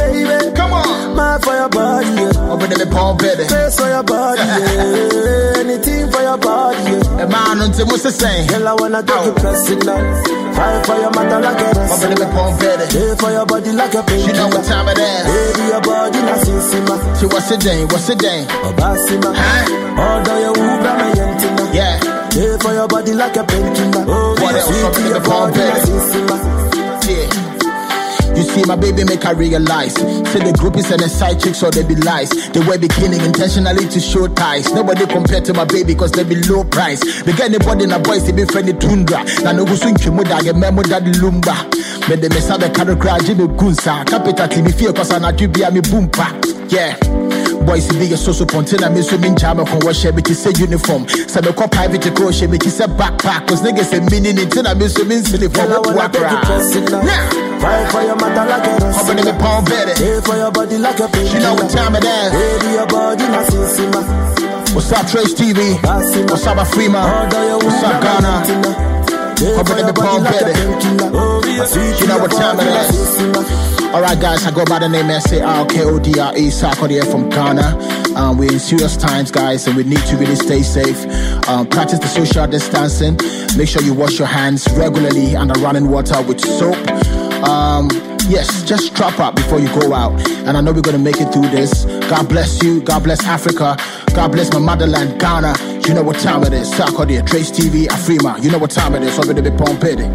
Baby, 0.00 0.56
Come 0.56 0.72
on! 0.72 1.14
mad 1.16 1.44
for 1.44 1.54
your 1.54 1.68
body, 1.68 2.08
you. 2.16 2.30
Open 2.50 2.70
them 2.70 2.88
palm 2.90 3.16
baby. 3.18 3.44
Dress 3.46 3.76
for 3.78 3.88
your 3.88 4.02
body, 4.02 4.40
yeah. 4.40 5.60
Anything 5.60 6.10
for 6.10 6.22
your 6.22 6.38
body, 6.38 6.80
yeah. 6.88 7.20
The 7.20 7.26
man 7.28 7.60
until 7.60 7.86
what's 7.86 8.02
the 8.02 8.10
same? 8.12 8.46
Girl, 8.48 8.68
I 8.68 8.72
wanna 8.74 9.02
take 9.02 9.24
you 9.28 9.32
oh. 9.36 9.40
pressing 9.40 9.78
down. 9.80 10.02
Fight 10.56 10.82
for 10.86 10.96
your 10.98 11.12
mother 11.12 11.38
like 11.40 11.60
a 11.60 11.68
Open 11.70 11.78
wrestler. 11.84 12.14
them 12.16 12.30
palm 12.32 12.52
baby. 12.58 12.84
Stay 12.90 13.14
for 13.20 13.30
your 13.30 13.46
body 13.46 13.72
like 13.72 13.94
a 13.94 14.02
You 14.16 14.32
know 14.32 14.48
what 14.48 14.64
time 14.64 14.88
it 14.88 14.98
is? 14.98 15.22
Baby, 15.28 15.64
your 15.68 15.82
body 15.84 16.20
na 16.26 16.34
sinsima. 16.42 16.96
So 17.16 17.26
what's 17.28 17.48
the 17.48 17.56
day? 17.58 17.84
What's 17.84 18.06
the 18.08 18.16
day? 18.16 18.40
A 18.44 18.72
Obasima. 18.72 19.30
Huh? 19.36 20.00
Order 20.00 20.36
your 20.40 20.54
ubra 20.56 20.92
my 20.98 21.08
yentina. 21.12 21.64
Yeah. 21.76 21.96
Stay 22.30 22.56
for 22.58 22.72
your 22.72 22.88
body 22.88 23.12
like 23.12 23.36
a 23.36 23.44
painkiller. 23.44 24.04
Oh, 24.08 24.34
What 24.40 24.54
else? 24.56 24.96
to 24.96 25.02
the 25.14 25.20
palm, 25.20 25.52
baby. 25.52 25.70
Yeah. 27.10 27.59
You 28.40 28.46
see, 28.48 28.64
my 28.64 28.74
baby 28.74 29.04
make 29.04 29.22
her 29.24 29.34
realize. 29.34 29.92
Say 30.00 30.40
the 30.40 30.56
groupies 30.56 30.90
and 30.90 30.96
the 31.04 31.10
side 31.12 31.40
chicks 31.40 31.62
or 31.62 31.70
they 31.70 31.84
be 31.84 31.94
lies. 31.94 32.30
They 32.56 32.60
wear 32.64 32.78
bikini 32.78 33.20
intentionally 33.20 33.84
to 33.86 34.00
show 34.00 34.28
ties. 34.28 34.72
Nobody 34.72 35.04
compared 35.04 35.44
to 35.44 35.52
my 35.52 35.66
baby 35.66 35.94
cause 35.94 36.10
they 36.12 36.24
be 36.24 36.36
low 36.48 36.64
price. 36.64 37.04
They 37.20 37.32
get 37.36 37.52
anybody 37.52 37.84
in 37.84 37.92
a 37.92 37.98
boys, 37.98 38.24
they 38.24 38.32
be 38.32 38.46
friendly 38.46 38.72
tundra. 38.72 39.20
Na 39.44 39.52
no 39.52 39.66
gusun 39.68 39.92
chimu 40.00 40.24
da 40.24 40.40
ge 40.40 40.56
memo 40.56 40.80
di 40.80 41.12
lumba. 41.20 41.52
Me 42.08 42.16
de 42.16 42.30
me 42.32 42.40
sabe 42.40 42.72
karo 42.72 42.96
kra 42.96 43.20
jime 43.20 43.44
gunsa. 43.60 44.06
Kapita 44.08 44.48
ti 44.48 44.62
mi 44.62 44.72
fie 44.72 44.90
cause 44.94 45.20
na 45.20 45.32
jubia 45.32 45.70
mi 45.70 45.80
boompa. 45.84 46.32
Yeah. 46.72 46.96
Boys 47.66 47.88
be 47.92 48.10
a 48.10 48.16
so 48.16 48.32
so 48.32 48.46
ponte 48.46 48.80
na 48.80 48.88
me 48.88 49.02
so 49.02 49.18
min 49.18 49.36
jam 49.36 49.58
ko 49.66 49.78
wa 49.84 49.92
she 49.92 50.10
be 50.12 50.22
ti 50.22 50.32
say 50.32 50.52
uniform. 50.56 51.06
Say 51.08 51.42
me 51.42 51.52
ko 51.52 51.68
private 51.68 52.08
ko 52.16 52.30
she 52.32 52.46
be 52.46 52.56
ti 52.56 52.70
say 52.70 52.86
backpack 52.86 53.46
cause 53.48 53.60
niggas 53.60 53.92
say 53.92 54.00
meaning 54.00 54.38
it 54.40 54.54
na 54.64 54.72
me 54.72 54.88
so 54.88 55.04
min 55.04 55.22
silly 55.24 55.48
for 55.52 55.60
I 55.60 55.66
what 55.76 55.86
wanna 55.94 56.08
take 56.08 57.49
you 57.60 57.68
wa 57.68 57.84
pressing 57.84 57.84
down. 57.84 57.84
Fight 57.84 57.92
for 57.92 58.02
your 58.02 58.16
mother 58.16 58.44
like 58.48 58.66
a 58.66 58.72
Open 58.74 59.16
wrestler. 59.16 59.32
the 59.32 59.38
palm 59.38 59.64
better. 59.64 59.94
Stay 59.94 60.20
for 60.20 60.36
your 60.36 60.50
body 60.52 60.78
like 60.78 61.00
a 61.00 61.08
painkiller. 61.08 61.34
You 61.34 61.40
know 61.40 61.54
what 61.54 61.70
time 61.70 61.94
it 61.96 62.04
is. 62.04 62.32
Baby, 62.32 62.68
your 62.74 62.86
body 62.86 63.24
na 63.28 63.40
sinsima. 63.44 64.00
What's 64.74 64.92
up, 64.92 65.06
Trace 65.08 65.34
TV? 65.34 65.74
What's 66.30 66.46
up, 66.46 66.58
Afrima? 66.58 67.02
What's 67.62 67.82
up, 67.82 68.02
my 68.02 68.20
Ghana? 68.20 69.00
Open 69.40 69.64
for 69.64 69.82
the 69.82 69.92
palm, 69.94 70.22
better. 70.22 70.46
like 70.46 70.56
a 70.56 70.58
baby. 70.58 70.80
painkiller. 70.80 71.46
Yeah, 71.50 71.64
sweet 71.64 72.00
You 72.00 72.06
know 72.06 72.18
what 72.18 72.30
time 72.30 72.60
it 72.60 72.66
is. 72.66 72.96
sinsima. 72.96 73.70
All 73.92 74.00
right, 74.00 74.20
guys, 74.20 74.46
I 74.46 74.52
go 74.52 74.64
by 74.66 74.78
the 74.78 74.88
name 74.88 75.10
S-A-R-K-O-D-R-E, 75.10 76.48
Sarkodie 76.50 77.02
from 77.10 77.28
Ghana. 77.28 78.14
Um, 78.14 78.38
we're 78.38 78.52
in 78.52 78.60
serious 78.60 78.96
times, 78.96 79.32
guys, 79.32 79.66
and 79.66 79.76
we 79.76 79.82
need 79.82 79.98
to 80.06 80.16
really 80.16 80.36
stay 80.36 80.62
safe. 80.62 81.04
Um, 81.48 81.66
practice 81.66 81.98
the 81.98 82.06
social 82.06 82.46
distancing. 82.46 83.16
Make 83.58 83.68
sure 83.68 83.82
you 83.82 83.92
wash 83.94 84.16
your 84.18 84.28
hands 84.28 84.68
regularly 84.76 85.34
under 85.34 85.58
running 85.60 85.88
water 85.90 86.22
with 86.22 86.40
soap. 86.40 86.76
Um, 87.44 87.88
yes, 88.28 88.62
just 88.64 88.94
drop 88.94 89.18
up 89.18 89.34
before 89.34 89.60
you 89.60 89.68
go 89.80 89.92
out. 89.92 90.12
And 90.46 90.56
I 90.56 90.60
know 90.60 90.72
we're 90.72 90.82
to 90.82 90.98
make 90.98 91.20
it 91.20 91.32
through 91.32 91.48
this. 91.48 91.84
God 92.08 92.28
bless 92.28 92.62
you. 92.62 92.80
God 92.82 93.02
bless 93.04 93.24
Africa. 93.24 93.76
God 94.14 94.32
bless 94.32 94.52
my 94.52 94.58
motherland, 94.58 95.20
Ghana. 95.20 95.54
You 95.86 95.94
know 95.94 96.02
what 96.02 96.18
time 96.18 96.42
it 96.44 96.52
is. 96.52 96.70
Sarkodie, 96.70 97.26
Trace 97.26 97.50
TV, 97.50 97.86
Afrima. 97.86 98.42
You 98.42 98.50
know 98.50 98.58
what 98.58 98.70
time 98.70 98.94
it 98.94 99.02
is. 99.02 99.18
Over 99.18 99.34
big 99.34 99.52
Pompedi. 99.54 100.08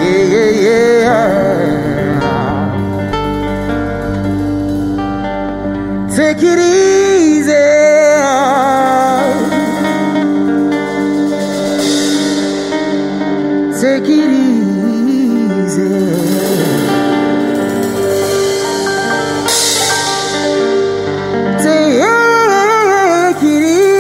Yeah 0.03 0.25
yeah 0.35 0.51
yeah 0.51 1.82
Take 6.23 6.39
it 6.39 6.59
easy 6.61 7.53
Take 13.81 14.09
it 14.09 14.31
easy 23.63 23.93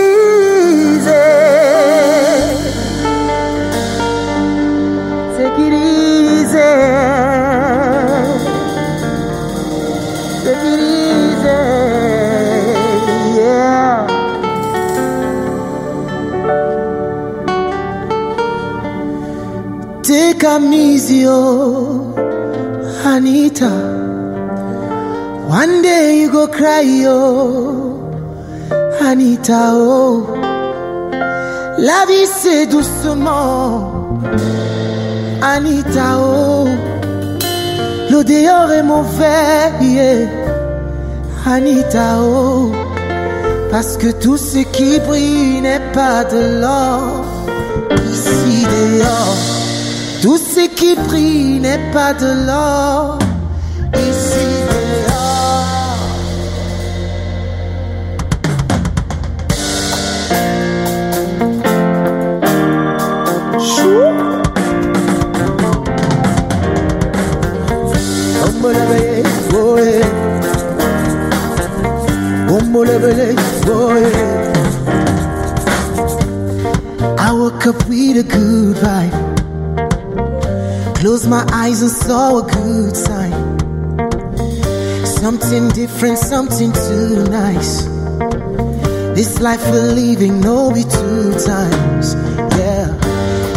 Take 5.36 5.58
it 5.58 5.72
easy 5.72 7.51
Oh, 20.54 22.14
Anita. 23.06 23.70
One 25.48 25.80
day 25.80 26.20
you 26.20 26.30
go 26.30 26.46
cry, 26.46 27.06
Anita, 29.00 29.70
oh. 29.72 30.26
La 31.78 32.04
vie 32.06 32.26
c'est 32.26 32.66
doucement, 32.66 34.20
Anita, 35.40 36.18
oh. 36.18 36.68
Le 38.10 38.20
est 38.20 38.82
mauvais. 38.82 40.28
Anita, 41.46 42.18
oh. 42.20 42.72
Parce 43.70 43.96
que 43.96 44.08
tout 44.08 44.36
ce 44.36 44.58
qui 44.58 45.00
brille 45.00 45.62
n'est 45.62 45.92
pas 45.94 46.24
de 46.24 46.60
l'or. 46.60 47.24
Ici 48.12 48.66
dehors, 48.66 49.51
tout 50.22 50.38
ce 50.38 50.68
qui 50.68 50.94
brille 50.94 51.58
n'est 51.58 51.90
pas 51.92 52.14
de 52.14 52.46
l'or. 52.46 53.18
Ici 53.92 54.46
dehors. 54.70 56.06
Chou. 63.70 63.98
Omolebele, 68.46 69.22
boy. 69.50 69.90
Omolebele, 72.56 73.34
boy. 73.66 74.04
I 77.18 77.32
woke 77.32 77.66
up 77.66 77.88
with 77.88 78.18
a 78.18 78.22
good 78.22 78.76
vibe. 78.76 79.31
Closed 81.02 81.28
my 81.28 81.44
eyes 81.52 81.82
and 81.82 81.90
saw 81.90 82.38
a 82.38 82.42
good 82.48 82.96
sign. 82.96 83.32
Something 85.04 85.68
different, 85.70 86.16
something 86.16 86.72
too 86.72 87.24
nice. 87.24 87.82
This 89.16 89.40
life 89.40 89.68
we're 89.72 89.94
living, 89.94 90.40
no 90.40 90.70
be 90.72 90.84
two 90.84 91.32
times. 91.44 92.14
Yeah. 92.56 92.86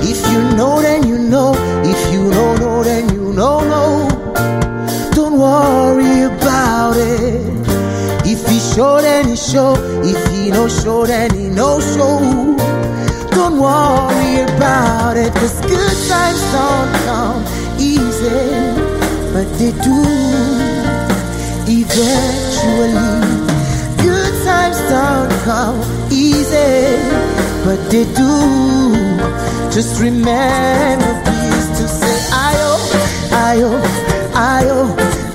If 0.01 0.25
you 0.31 0.57
know, 0.57 0.81
then 0.81 1.05
you 1.05 1.19
know. 1.19 1.53
If 1.83 2.11
you 2.11 2.31
don't 2.31 2.61
know, 2.61 2.83
then 2.83 3.13
you 3.13 3.31
know, 3.31 3.59
no. 3.59 5.11
Don't 5.13 5.37
worry 5.37 6.23
about 6.23 6.97
it. 6.97 7.45
If 8.25 8.43
he 8.49 8.57
show, 8.57 8.99
then 9.01 9.27
he 9.27 9.35
show. 9.35 9.75
If 10.03 10.33
he 10.33 10.49
no 10.49 10.67
show, 10.67 11.05
then 11.05 11.31
he 11.35 11.49
no 11.49 11.79
show. 11.79 12.94
Don't 13.35 13.59
worry 13.59 14.39
about 14.47 15.17
it, 15.17 15.33
cause 15.33 15.59
good 15.67 15.97
times 16.07 16.41
don't 16.55 16.93
come 17.03 17.43
easy, 17.77 18.47
but 19.33 19.45
they 19.59 19.71
do 19.83 19.99
eventually. 21.67 22.95
Good 24.01 24.33
times 24.45 24.79
don't 24.87 25.29
come 25.43 25.77
easy, 26.09 26.95
but 27.65 27.77
they 27.91 28.05
do. 28.15 28.33
Just 29.69 30.01
remember, 30.01 31.11
please, 31.25 31.67
to 31.77 31.87
say, 31.89 32.17
Ayo, 32.31 32.71
Ayo, 33.43 33.71
Ayo, 34.31 34.79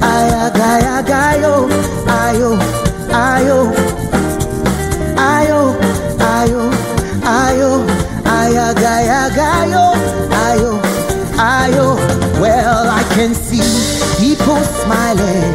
Ayagaya, 0.00 1.04
Gayo, 1.04 1.68
Ayo, 2.08 2.56
Ayo, 2.56 2.79
can 13.20 13.34
see 13.34 13.60
people 14.16 14.62
smiling. 14.80 15.52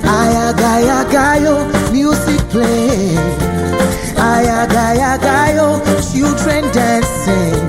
Ayagaya, 0.00 1.04
Gayo, 1.12 1.56
music 1.92 2.40
playing. 2.48 3.20
Ayagaya, 4.16 5.20
Gayo, 5.20 5.76
children 6.08 6.64
dancing. 6.72 7.60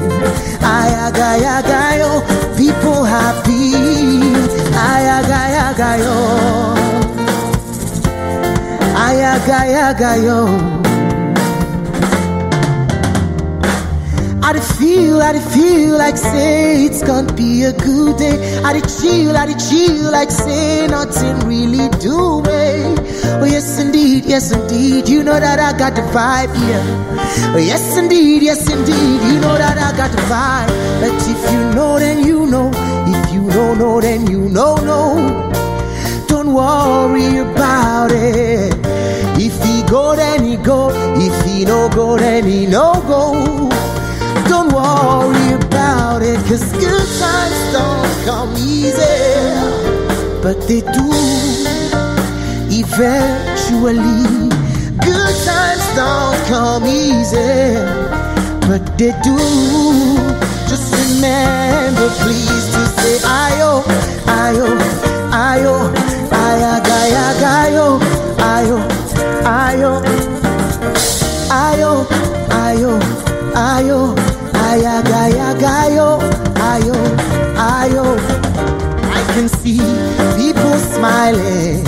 Ayagaya, 0.64 1.60
Gayo, 1.60 2.24
people 2.56 3.04
happy. 3.04 3.76
Ayagaya, 4.80 5.68
Gayo. 5.76 6.18
Ayagaya, 8.96 9.88
Gayo. 9.92 10.40
I 14.62 14.64
feel, 14.78 15.22
I 15.22 15.40
feel 15.40 15.98
like 15.98 16.18
say 16.18 16.86
it's 16.86 17.02
gonna 17.04 17.34
be 17.34 17.64
a 17.64 17.74
good 17.74 18.18
day. 18.18 18.38
I 18.64 18.74
dey 18.74 18.82
chill, 18.82 19.36
I 19.36 19.46
dey 19.48 19.58
chill 19.58 20.12
like 20.12 20.30
say 20.30 20.86
nothing 20.88 21.40
really 21.48 21.90
do 22.00 22.42
me. 22.44 22.94
Oh 23.42 23.46
yes 23.50 23.80
indeed, 23.80 24.26
yes 24.26 24.52
indeed, 24.52 25.10
you 25.10 25.24
know 25.24 25.40
that 25.40 25.60
I 25.60 25.76
got 25.78 25.96
the 25.96 26.02
vibe, 26.14 26.54
yeah. 26.70 27.54
Oh 27.56 27.58
yes 27.58 27.98
indeed, 27.98 28.44
yes 28.44 28.70
indeed, 28.70 29.20
you 29.34 29.40
know 29.40 29.58
that 29.58 29.78
I 29.80 29.98
got 29.98 30.12
the 30.12 30.22
vibe. 30.30 30.70
But 31.02 31.16
if 31.34 31.52
you 31.52 31.64
know, 31.76 31.98
then 31.98 32.24
you 32.26 32.46
know. 32.46 32.70
If 33.14 33.34
you 33.34 33.50
don't 33.50 33.80
know, 33.80 34.00
then 34.00 34.28
you 34.30 34.42
know, 34.50 34.76
no. 34.76 35.52
Don't 36.28 36.54
worry 36.54 37.38
about 37.38 38.12
it. 38.12 38.74
If 39.42 39.56
he 39.64 39.82
go, 39.90 40.16
then 40.16 40.46
he 40.46 40.58
go. 40.58 40.90
If 41.16 41.46
he 41.46 41.66
no 41.66 41.90
go, 41.90 42.18
then 42.18 42.46
he 42.46 42.68
no 42.68 42.94
go. 43.08 43.70
Don't 44.52 44.68
worry 44.74 45.54
about 45.54 46.22
it, 46.22 46.36
cause 46.46 46.74
good 46.74 47.08
times 47.24 47.60
don't 47.72 48.26
come 48.28 48.52
easy. 48.58 49.24
But 50.44 50.60
they 50.68 50.82
do 50.82 51.08
eventually. 52.68 54.52
Good 55.08 55.36
times 55.48 55.88
don't 55.96 56.36
come 56.52 56.84
easy, 56.86 57.80
but 58.68 58.84
they 58.98 59.16
do. 59.24 59.38
Just 60.68 60.92
remember, 61.00 62.10
please, 62.20 62.66
to 62.76 62.84
say 63.00 63.18
ayo, 63.24 63.84
ayo, 64.28 64.68
ayo, 65.32 65.76
ayagaya, 66.28 67.26
gayo, 67.40 67.88
ayo, 68.52 68.78
ayo, 69.48 69.92
ayo, 71.56 72.92
ayo, 73.56 74.21
ayo, 74.72 74.88
ayagaya, 74.88 75.48
gayo, 75.60 76.10
ayo, 76.56 76.98
ayo. 77.60 78.06
I 79.12 79.22
can 79.36 79.48
see 79.50 79.84
people 80.40 80.78
smiling. 80.96 81.84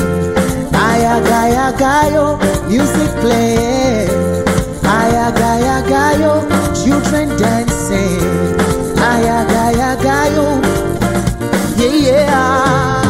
Ayagaya, 0.76 1.72
gayo, 1.80 2.36
music 2.68 3.12
playing. 3.24 4.12
Ayagaya, 4.84 5.80
gayo, 5.88 6.44
children 6.76 7.32
dancing. 7.40 8.20
Ayagaya, 9.00 9.96
gayo, 10.04 10.60
yeah, 11.80 12.28
yeah. 12.28 13.03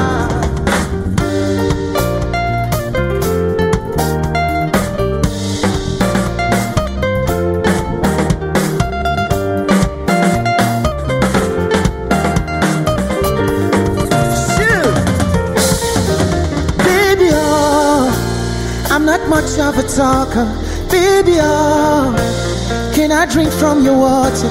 Much 19.58 19.76
of 19.76 19.84
a 19.84 19.88
talker. 19.88 20.46
Baby, 20.90 21.38
oh, 21.40 22.14
can 22.94 23.12
I 23.12 23.26
drink 23.26 23.52
from 23.52 23.84
your 23.84 23.98
water? 23.98 24.50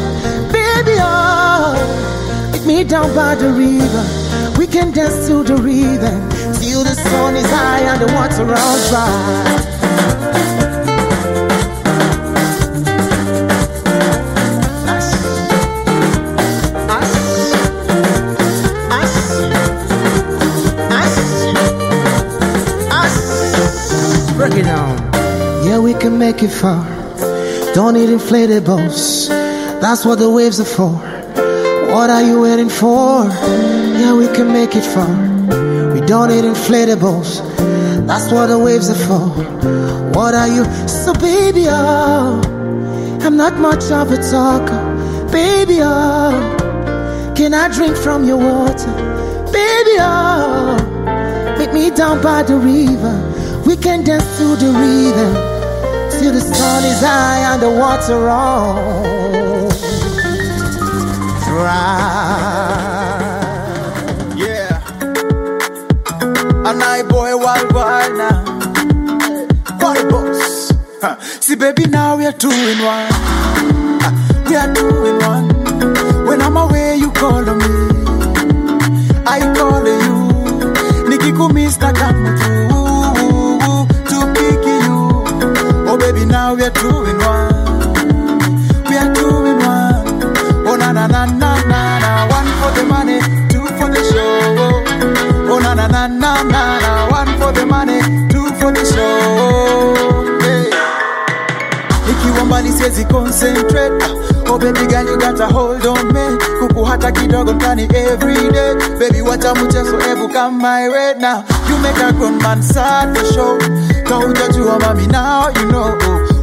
Baby, 0.52 0.96
oh, 1.00 2.50
meet 2.52 2.66
me 2.66 2.84
down 2.84 3.14
by 3.14 3.34
the 3.34 3.50
river. 3.50 4.58
We 4.58 4.66
can 4.66 4.92
dance 4.92 5.28
to 5.28 5.42
the 5.42 5.56
rhythm 5.56 6.28
till 6.60 6.84
the 6.84 6.94
sun 6.94 7.36
is 7.36 7.46
high 7.50 7.80
and 7.80 8.00
the 8.00 8.12
water 8.14 8.42
all 8.42 8.88
dry. 8.88 9.71
Yeah, 25.72 25.78
we 25.78 25.94
can 25.94 26.18
make 26.18 26.42
it 26.42 26.50
far. 26.50 26.84
Don't 27.72 27.94
need 27.94 28.10
inflatables. 28.10 29.28
That's 29.80 30.04
what 30.04 30.18
the 30.18 30.28
waves 30.28 30.60
are 30.60 30.66
for. 30.66 30.92
What 31.94 32.10
are 32.10 32.22
you 32.22 32.42
waiting 32.42 32.68
for? 32.68 33.24
Yeah, 33.24 34.14
we 34.14 34.26
can 34.36 34.52
make 34.52 34.76
it 34.76 34.84
far. 34.84 35.08
We 35.94 36.02
don't 36.02 36.28
need 36.28 36.44
inflatables. 36.44 37.40
That's 38.06 38.30
what 38.30 38.48
the 38.48 38.58
waves 38.58 38.90
are 38.90 39.02
for. 39.06 39.28
What 40.12 40.34
are 40.34 40.46
you? 40.46 40.64
So, 40.86 41.14
baby, 41.14 41.64
oh, 41.68 42.42
I'm 43.22 43.38
not 43.38 43.54
much 43.54 43.84
of 43.84 44.12
a 44.12 44.18
talker. 44.30 44.82
Baby, 45.32 45.78
oh, 45.80 47.32
can 47.34 47.54
I 47.54 47.74
drink 47.74 47.96
from 47.96 48.24
your 48.24 48.36
water? 48.36 48.92
Baby, 49.50 49.96
oh, 50.00 51.56
meet 51.58 51.72
me 51.72 51.88
down 51.96 52.22
by 52.22 52.42
the 52.42 52.58
river. 52.58 53.62
We 53.64 53.78
can 53.78 54.04
dance 54.04 54.36
to 54.36 54.56
the 54.56 54.70
rhythm 54.70 55.51
till 56.22 56.32
the 56.32 56.40
sun 56.40 56.84
is 56.84 57.00
high 57.00 57.52
and 57.52 57.60
the 57.60 57.70
water 57.82 58.18
rolls 58.28 59.80
dry. 61.44 61.82
Yeah. 64.36 64.78
And 66.68 66.80
I 66.94 67.02
boy 67.02 67.36
wild 67.44 67.72
wild 67.74 68.12
now. 68.22 68.38
Wild 69.82 70.06
boss. 70.10 70.72
Huh. 71.02 71.16
See 71.44 71.56
baby 71.56 71.86
now 71.86 72.16
we 72.16 72.24
are 72.26 72.38
two 72.44 72.50
in 72.72 72.78
one. 72.94 73.08
Uh, 74.06 74.12
we 74.48 74.54
are 74.54 74.72
two 74.78 75.04
in 75.10 75.16
one. 75.32 75.46
When 76.28 76.40
I'm 76.40 76.56
away 76.56 76.96
you 77.02 77.10
call 77.10 77.48
on 77.52 77.58
me. 77.58 77.72
I 79.26 79.38
call 79.56 79.84
you. 80.04 80.16
Nikiku 81.10 81.46
Mr. 81.56 81.92
come 81.96 82.36
through 82.38 82.81
Oh 85.94 85.98
baby 85.98 86.24
now 86.24 86.54
we 86.54 86.62
are 86.62 86.70
two 86.70 86.88
in 87.04 87.18
one. 87.18 87.52
We 88.88 88.96
are 88.96 89.12
two 89.14 89.46
in 89.46 89.58
one. 89.58 90.66
Oh 90.66 90.76
na 90.76 90.92
na 90.92 91.06
na 91.06 91.24
na 91.26 91.54
na 91.68 91.98
na. 91.98 92.26
One 92.28 92.48
for 92.60 92.70
the 92.78 92.84
money, 92.88 93.20
two 93.52 93.66
for 93.76 93.88
the 93.92 94.02
show. 94.10 95.52
Oh 95.52 95.58
na 95.58 95.74
na 95.74 95.86
na 95.88 96.06
na 96.06 96.42
na 96.42 96.78
na. 96.80 97.08
One 97.10 97.38
for 97.38 97.52
the 97.52 97.66
money, 97.66 98.00
two 98.32 98.46
for 98.58 98.72
the 98.72 98.84
show. 98.84 99.94
Nikiwa 102.06 102.44
mbali 102.44 102.72
siwezi 102.72 103.04
concentrate. 103.04 104.04
Oh 104.48 104.58
baby 104.58 104.86
girl 104.86 105.06
you 105.06 105.18
got 105.18 105.38
hold 105.52 105.86
on 105.86 106.06
me. 106.12 106.38
Kuku 106.60 106.84
hata 106.84 107.12
kidogo 107.12 107.52
mtani 107.52 107.82
every 107.94 108.50
day. 108.50 108.74
Baby 108.98 109.22
wacha 109.22 109.54
mchezo 109.54 110.00
ebu 110.10 110.28
come 110.28 110.56
my 110.58 110.88
way 110.88 111.14
now. 111.18 111.44
You 111.68 111.76
make 111.78 111.98
a 112.02 112.12
grown 112.12 112.38
man 112.38 112.62
sad 112.62 113.16
for 113.18 113.32
sure. 113.32 113.58
Kaujajua 114.12 114.78
mami 114.78 115.06
now 115.06 115.48
you 115.48 115.68
know. 115.70 115.98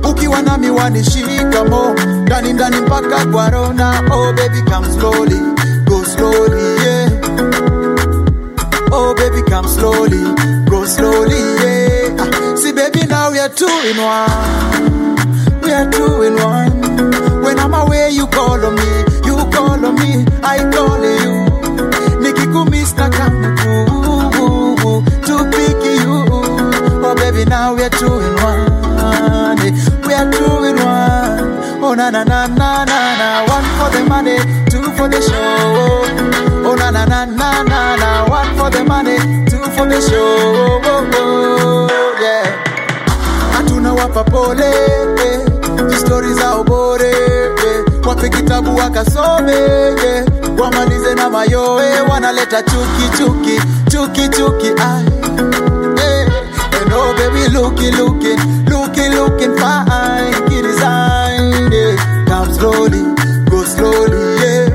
Ukiwa 0.10 0.42
nami 0.42 0.70
wanishika 0.70 1.66
mo 1.70 1.96
ndani 2.22 2.54
ndani 2.54 2.82
mpaka 2.82 3.26
kwa 3.26 3.50
rona. 3.50 4.02
Oh 4.12 4.34
baby 4.34 4.62
come 4.72 4.88
slowly, 4.94 5.40
go 5.86 6.04
slowly 6.04 6.64
yeah. 6.84 7.12
Oh 8.92 9.14
baby 9.14 9.42
come 9.52 9.68
slowly, 9.68 10.18
go 10.70 10.86
slowly 10.86 11.36
yeah. 11.36 12.16
Ah, 12.20 12.56
See 12.58 12.72
baby 12.74 13.06
now 13.06 13.30
we 13.32 13.38
are 13.40 13.50
two 13.50 13.68
in 13.68 13.98
one. 13.98 15.62
We 15.62 15.72
are 15.72 15.90
two 15.92 16.24
in 16.24 16.34
one. 16.42 17.44
When 17.44 17.60
I'm 17.60 17.74
away, 17.76 18.10
you 18.10 18.26
call 18.28 18.66
on 18.66 18.76
me. 18.76 19.04
You 19.28 19.36
call 19.54 19.86
on 19.86 19.94
me. 19.96 20.26
I 20.44 20.58
call 20.74 20.90
on 20.90 21.04
you. 21.04 21.46
Nikikumiss 22.20 22.96
na 22.98 23.10
come 23.10 23.56
through 23.58 23.99
baby, 27.40 27.50
now 27.50 27.74
we 27.74 27.84
are 27.84 27.90
two 27.90 28.06
in 28.20 28.36
one. 28.44 28.66
We 30.08 30.14
are 30.14 30.32
two 30.32 30.64
in 30.66 30.76
one. 30.78 31.84
Oh 31.84 31.94
na 31.96 32.10
na 32.10 32.24
na 32.24 32.48
na 32.48 32.84
na 32.86 33.18
na. 33.18 33.46
One 33.48 33.64
for 33.78 33.90
the 33.96 34.04
money, 34.08 34.38
two 34.70 34.84
for 34.98 35.08
the 35.08 35.22
show. 35.22 36.68
Oh 36.68 36.76
na 36.76 36.92
na 36.92 37.06
na 37.06 37.26
na 37.26 37.64
na 37.64 37.96
na. 37.96 38.26
One 38.30 38.56
for 38.58 38.70
the 38.70 38.84
money, 38.84 39.18
two 39.50 39.58
for 39.76 39.86
the 39.88 40.00
show. 40.02 40.82
Oh, 40.84 41.10
oh, 41.14 42.18
yeah 42.22 42.66
hatuna 43.54 43.94
wapa 43.94 44.24
pole 44.24 44.64
eh, 44.64 45.98
stori 46.00 46.34
za 46.34 46.58
ubore 46.58 47.10
eh, 47.12 47.84
wape 48.08 48.30
kitabu 48.30 48.76
wakasome 48.76 49.54
eh, 49.54 50.26
wamalize 50.60 51.16
na 51.16 51.30
mayoe 51.30 52.02
wanaleta 52.02 52.64
chuki 52.64 53.18
chuki 53.18 53.62
chuki 53.92 54.30
chuki 54.30 54.68
ay, 54.68 55.04
eh, 55.06 55.19
oh 56.92 57.14
baby 57.18 57.44
looking 57.54 57.94
looking 57.96 58.40
looking 58.66 59.12
looking 59.14 59.56
fine 59.58 60.34
kid 60.50 60.64
design 60.64 61.72
eh, 61.74 61.96
come 62.28 62.52
slowly 62.54 63.04
go 63.50 63.64
slowly 63.64 64.22
yeah 64.44 64.68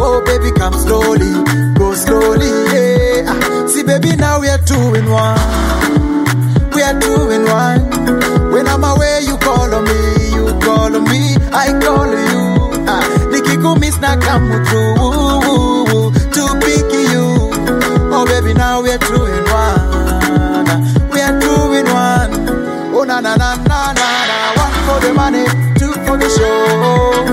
Oh 0.00 0.22
baby, 0.24 0.52
come 0.56 0.74
slowly, 0.74 1.26
go 1.74 1.92
slowly, 1.94 2.46
yeah. 2.72 3.24
Ah, 3.26 3.66
See 3.66 3.82
baby, 3.82 4.14
now 4.14 4.38
we 4.40 4.48
are 4.48 4.58
two 4.58 4.94
in 4.94 5.10
one. 5.10 5.36
We 6.72 6.82
are 6.82 6.94
two 7.00 7.30
in 7.34 7.42
one. 7.44 7.82
When 8.52 8.68
I'm 8.68 8.84
away, 8.84 9.20
you 9.26 9.36
call 9.38 9.74
on 9.74 9.84
me, 9.84 10.00
you 10.36 10.46
call 10.62 10.94
on 10.94 11.02
me, 11.04 11.34
I 11.52 11.74
call 11.82 12.06
on 12.06 12.30
you. 12.30 12.86
Ah, 12.86 13.02
Nikikumiss 13.32 14.00
na 14.00 14.16
come 14.22 14.46
through 14.66 14.94
show. 26.38 27.24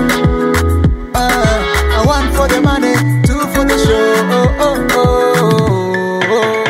Uh, 1.14 2.04
one 2.04 2.28
for 2.34 2.46
the 2.48 2.60
money, 2.60 2.94
two 3.26 3.40
for 3.54 3.64
the 3.64 3.76
show. 3.86 4.08
Oh, 4.36 4.58
oh, 4.66 4.78
oh, 4.98 6.20
oh. 6.36 6.64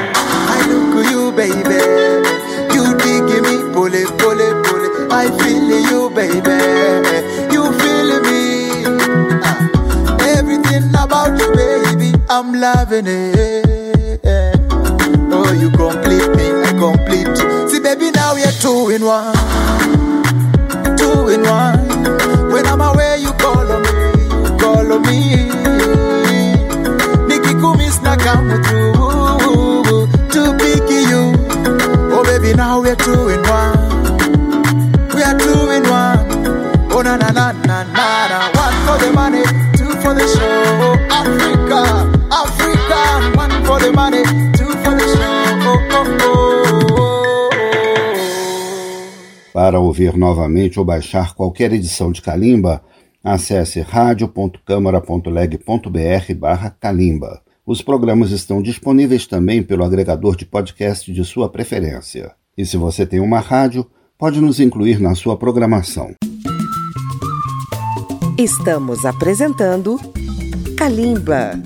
I 0.54 0.58
look 0.70 0.92
at 1.00 1.10
you, 1.12 1.22
baby. 1.40 1.80
You 2.74 2.84
dig 3.04 3.28
me, 3.46 3.54
pull 3.74 3.94
it, 3.94 4.08
pull 4.20 4.40
it, 4.46 4.54
pull 4.64 4.82
it. 4.86 4.92
I 5.12 5.24
feel 5.40 5.68
you, 5.90 6.10
baby. 6.10 6.58
You 7.54 7.62
feel 7.80 8.10
me. 8.26 8.40
Ah, 9.48 9.58
everything 10.36 10.84
about 11.04 11.38
you, 11.40 11.48
baby. 11.54 12.12
I'm 12.28 12.52
loving 12.52 13.06
it. 13.06 14.20
Oh, 15.38 15.52
you 15.52 15.70
complete 15.70 16.28
me, 16.36 16.46
I 16.68 16.72
complete. 16.78 17.36
See, 17.70 17.80
baby, 17.80 18.10
now 18.10 18.34
we 18.34 18.42
are 18.42 18.56
two 18.60 18.90
in 18.90 19.04
one. 19.04 19.35
One. 33.06 33.78
We 35.14 35.22
are 35.22 35.36
one. 35.36 36.26
Oh 36.90 37.02
na 37.02 37.16
na 37.16 37.30
na 37.30 37.52
na 37.52 37.84
na 37.84 38.28
na. 38.28 38.50
One 38.56 38.74
for 38.86 38.98
the 38.98 39.12
money, 39.12 39.42
two 39.76 39.90
for 40.02 40.14
the 40.14 40.26
show. 40.26 40.96
Africa, 41.10 42.10
Africa. 42.32 43.00
One 43.36 43.64
for 43.64 43.78
the 43.80 43.92
money, 43.92 44.22
two 44.56 44.72
for 44.82 44.94
the 44.96 45.06
show. 45.14 45.36
Oh, 45.68 45.78
oh, 45.92 46.18
oh. 46.22 47.50
Para 49.52 49.78
ouvir 49.78 50.16
novamente 50.16 50.78
ou 50.78 50.84
baixar 50.84 51.34
qualquer 51.34 51.72
edição 51.72 52.10
de 52.10 52.20
Kalimba, 52.20 52.82
acesse 53.22 53.80
radio.câmara.leg.br 53.80 56.34
barra 56.36 56.70
Kalimba. 56.70 57.40
Os 57.64 57.80
programas 57.82 58.30
estão 58.30 58.60
disponíveis 58.62 59.26
também 59.26 59.62
pelo 59.62 59.84
agregador 59.84 60.36
de 60.36 60.44
podcast 60.44 61.12
de 61.12 61.24
sua 61.24 61.48
preferência. 61.48 62.34
E 62.56 62.64
se 62.64 62.78
você 62.78 63.04
tem 63.04 63.20
uma 63.20 63.38
rádio, 63.38 63.86
pode 64.16 64.40
nos 64.40 64.58
incluir 64.60 64.98
na 64.98 65.14
sua 65.14 65.36
programação. 65.36 66.14
Estamos 68.38 69.04
apresentando 69.04 69.98
Kalimba. 70.76 71.60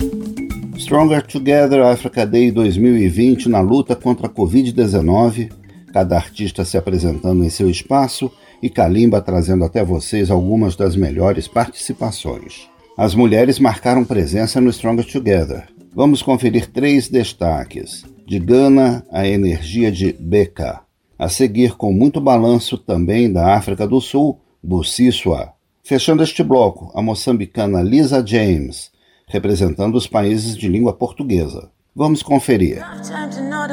Stronger 0.77 1.25
Together 1.25 1.81
Africa 1.83 2.25
Day 2.25 2.51
2020 2.51 3.47
na 3.47 3.61
luta 3.61 3.95
contra 3.95 4.27
a 4.27 4.29
Covid-19, 4.29 5.49
cada 5.93 6.17
artista 6.17 6.65
se 6.65 6.77
apresentando 6.77 7.43
em 7.43 7.49
seu 7.49 7.69
espaço 7.69 8.29
e 8.61 8.69
Kalimba 8.69 9.21
trazendo 9.21 9.63
até 9.63 9.85
vocês 9.85 10.29
algumas 10.29 10.75
das 10.75 10.97
melhores 10.97 11.47
participações. 11.47 12.69
As 12.97 13.15
mulheres 13.15 13.59
marcaram 13.59 14.03
presença 14.03 14.59
no 14.59 14.71
Stronger 14.73 15.09
Together. 15.09 15.63
Vamos 15.95 16.21
conferir 16.21 16.69
três 16.69 17.07
destaques. 17.07 18.03
De 18.31 18.39
Gana, 18.39 19.05
a 19.11 19.27
energia 19.27 19.91
de 19.91 20.13
Beka. 20.13 20.79
A 21.19 21.27
seguir, 21.27 21.75
com 21.75 21.91
muito 21.91 22.21
balanço 22.21 22.77
também 22.77 23.29
da 23.29 23.57
África 23.57 23.85
do 23.85 23.99
Sul, 23.99 24.39
Bussiswa. 24.63 25.51
Fechando 25.83 26.23
este 26.23 26.41
bloco, 26.41 26.93
a 26.95 27.01
moçambicana 27.01 27.81
Lisa 27.81 28.25
James, 28.25 28.89
representando 29.27 29.95
os 29.95 30.07
países 30.07 30.55
de 30.55 30.69
língua 30.69 30.93
portuguesa. 30.93 31.69
Vamos 31.93 32.23
conferir. 32.23 32.81
Time 33.03 33.29
to 33.31 33.41
know 33.41 33.67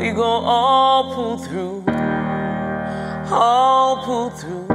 We 0.00 0.12
go 0.12 0.22
all 0.22 1.14
pull 1.14 1.36
through, 1.36 1.84
all 3.30 4.02
pull 4.02 4.30
through. 4.30 4.66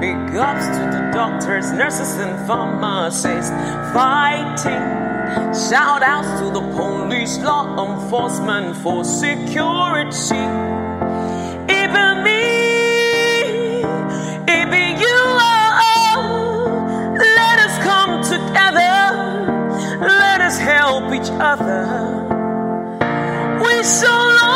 Big 0.00 0.34
ups 0.34 0.66
to 0.66 0.82
the 0.90 1.10
doctors, 1.14 1.70
nurses, 1.70 2.16
and 2.16 2.36
pharmacists 2.48 3.50
fighting. 3.94 4.82
Shout 5.54 6.02
outs 6.02 6.40
to 6.40 6.50
the 6.50 6.62
police, 6.74 7.38
law 7.38 7.78
enforcement 7.78 8.76
for 8.78 9.04
security. 9.04 10.42
Even 11.72 12.24
me, 12.24 13.84
even 14.50 14.98
you. 14.98 15.20
Oh. 16.18 17.14
Let 17.16 17.56
us 17.60 17.78
come 17.84 18.20
together, 18.24 20.00
let 20.00 20.40
us 20.40 20.58
help 20.58 21.12
each 21.14 21.30
other 21.38 22.19
so 23.82 24.06
long. 24.06 24.49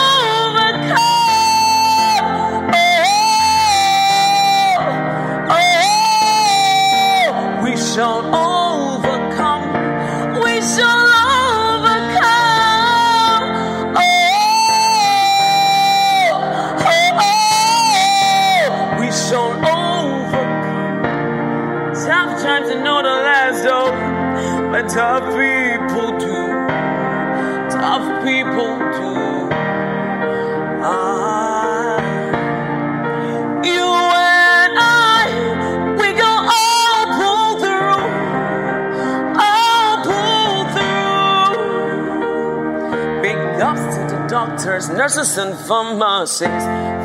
There's 45.05 45.19
and 45.19 45.27
sin 45.27 45.67
from 45.67 45.99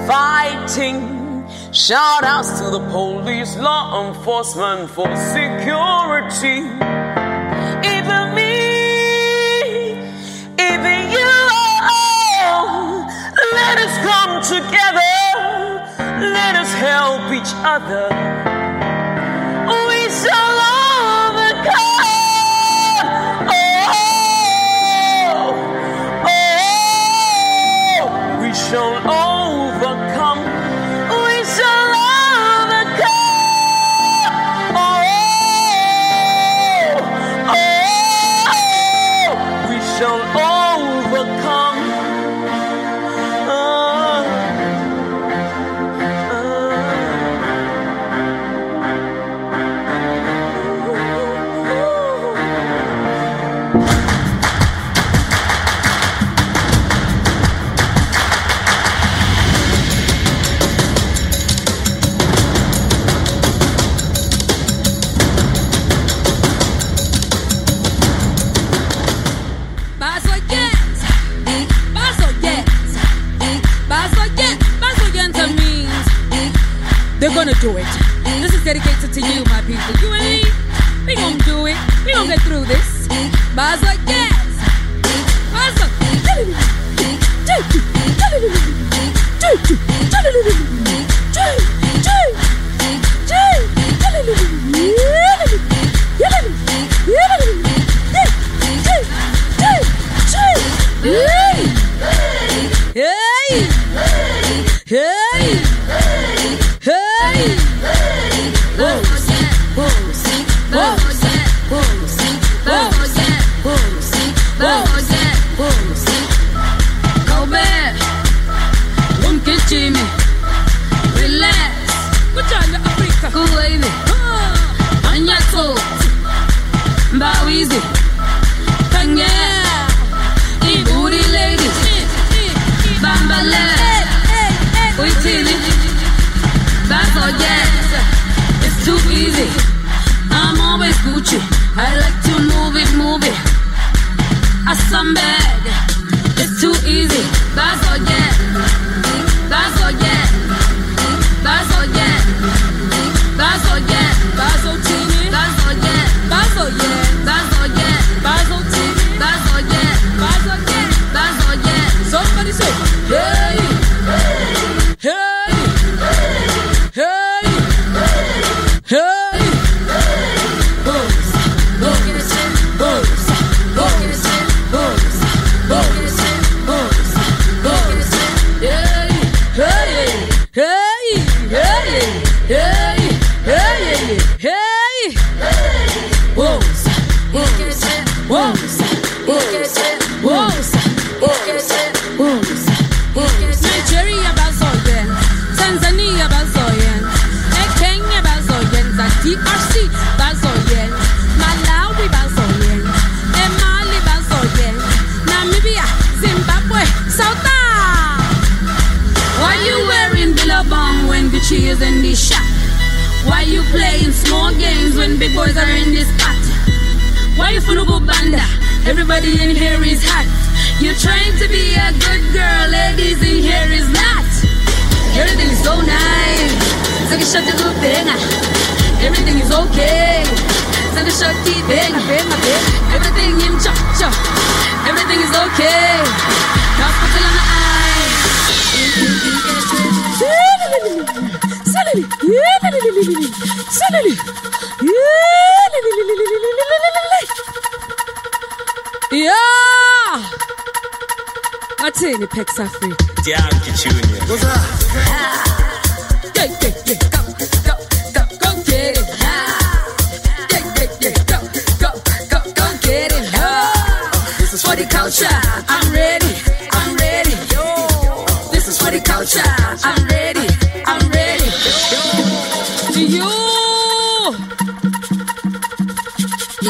fighting. 0.08 1.46
Shout 1.74 2.24
outs 2.24 2.62
to 2.62 2.70
the 2.70 2.80
police, 2.92 3.58
law 3.58 4.08
enforcement 4.08 4.90
for 4.90 5.14
security. 5.18 6.60
Even 7.96 8.36
me, 8.36 10.00
even 10.58 11.12
you, 11.12 11.32
let 13.52 13.78
us 13.86 13.96
come 14.08 14.42
together, 14.56 15.18
let 16.22 16.56
us 16.56 16.72
help 16.76 17.34
each 17.34 17.54
other. 17.66 18.49
shown 28.70 29.02
all 29.08 29.29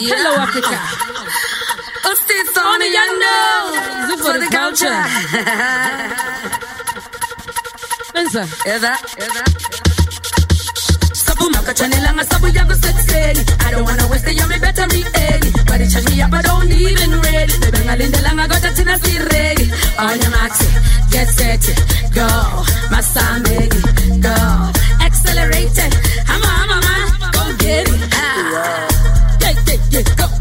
Hello, 0.10 0.32
Africa. 0.42 0.74
Ustis 2.10 2.58
on 2.58 2.80
the 2.82 2.90
young 2.98 3.14
nose 3.22 4.22
for 4.26 4.36
the 4.42 4.50
culture. 4.50 5.00
Pensa. 8.14 8.42
Eva. 8.74 8.94
Sabu 11.14 11.46
makachani 11.54 11.98
langa 12.06 12.24
sabu 12.26 12.48
yago 12.58 12.74
sexy. 12.74 13.46
I 13.66 13.72
don't 13.72 13.86
wanna 13.86 14.08
waste 14.10 14.32
your 14.34 14.48
better 14.60 14.88
me 14.88 15.02
early. 15.06 15.52
But 15.70 15.82
it's 15.82 15.94
me 16.10 16.22
up, 16.24 16.34
I 16.34 16.42
don't 16.42 16.72
even 16.72 17.12
ready. 17.22 17.54
The 17.62 17.70
bengalinda 17.76 18.20
langa 18.26 18.46
got 18.50 18.66
a 18.66 18.72
tina 18.76 18.98
see 18.98 19.20
ready. 19.30 19.66
On 20.02 20.18
your 20.22 20.32
maxi, 20.34 20.68
get 21.14 21.28
set, 21.38 21.62
go. 22.18 22.28
My 22.90 23.02
son 23.02 23.44
baby, 23.44 23.80
go. 24.26 24.36
Accelerated, 25.06 25.94
hama 26.26 26.50
hama 26.60 26.78
man, 26.88 27.06
go 27.36 27.44
get 27.62 27.86
it. 27.88 28.10
Ah 28.14 28.89
it, 30.00 30.16
go. 30.16 30.39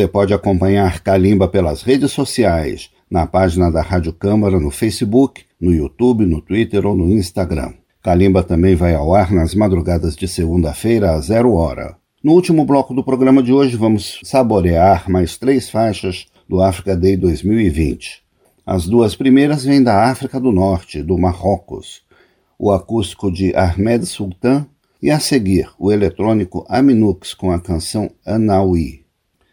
Você 0.00 0.08
pode 0.08 0.32
acompanhar 0.32 1.00
Kalimba 1.00 1.46
pelas 1.46 1.82
redes 1.82 2.10
sociais, 2.12 2.88
na 3.10 3.26
página 3.26 3.70
da 3.70 3.82
Rádio 3.82 4.14
Câmara 4.14 4.58
no 4.58 4.70
Facebook, 4.70 5.42
no 5.60 5.74
YouTube, 5.74 6.24
no 6.24 6.40
Twitter 6.40 6.86
ou 6.86 6.96
no 6.96 7.12
Instagram. 7.12 7.74
Kalimba 8.02 8.42
também 8.42 8.74
vai 8.74 8.94
ao 8.94 9.14
ar 9.14 9.30
nas 9.30 9.54
madrugadas 9.54 10.16
de 10.16 10.26
segunda-feira 10.26 11.10
a 11.10 11.20
zero 11.20 11.52
hora. 11.52 11.96
No 12.24 12.32
último 12.32 12.64
bloco 12.64 12.94
do 12.94 13.04
programa 13.04 13.42
de 13.42 13.52
hoje, 13.52 13.76
vamos 13.76 14.20
saborear 14.24 15.10
mais 15.10 15.36
três 15.36 15.68
faixas 15.68 16.28
do 16.48 16.62
Africa 16.62 16.96
Day 16.96 17.14
2020. 17.18 18.22
As 18.64 18.86
duas 18.86 19.14
primeiras 19.14 19.66
vêm 19.66 19.82
da 19.82 20.04
África 20.04 20.40
do 20.40 20.50
Norte, 20.50 21.02
do 21.02 21.18
Marrocos, 21.18 22.00
o 22.58 22.72
acústico 22.72 23.30
de 23.30 23.54
Ahmed 23.54 24.06
Sultan 24.06 24.64
e 25.02 25.10
a 25.10 25.20
seguir 25.20 25.68
o 25.78 25.92
eletrônico 25.92 26.64
Aminux 26.70 27.34
com 27.34 27.52
a 27.52 27.60
canção 27.60 28.10
Anaui. 28.24 28.99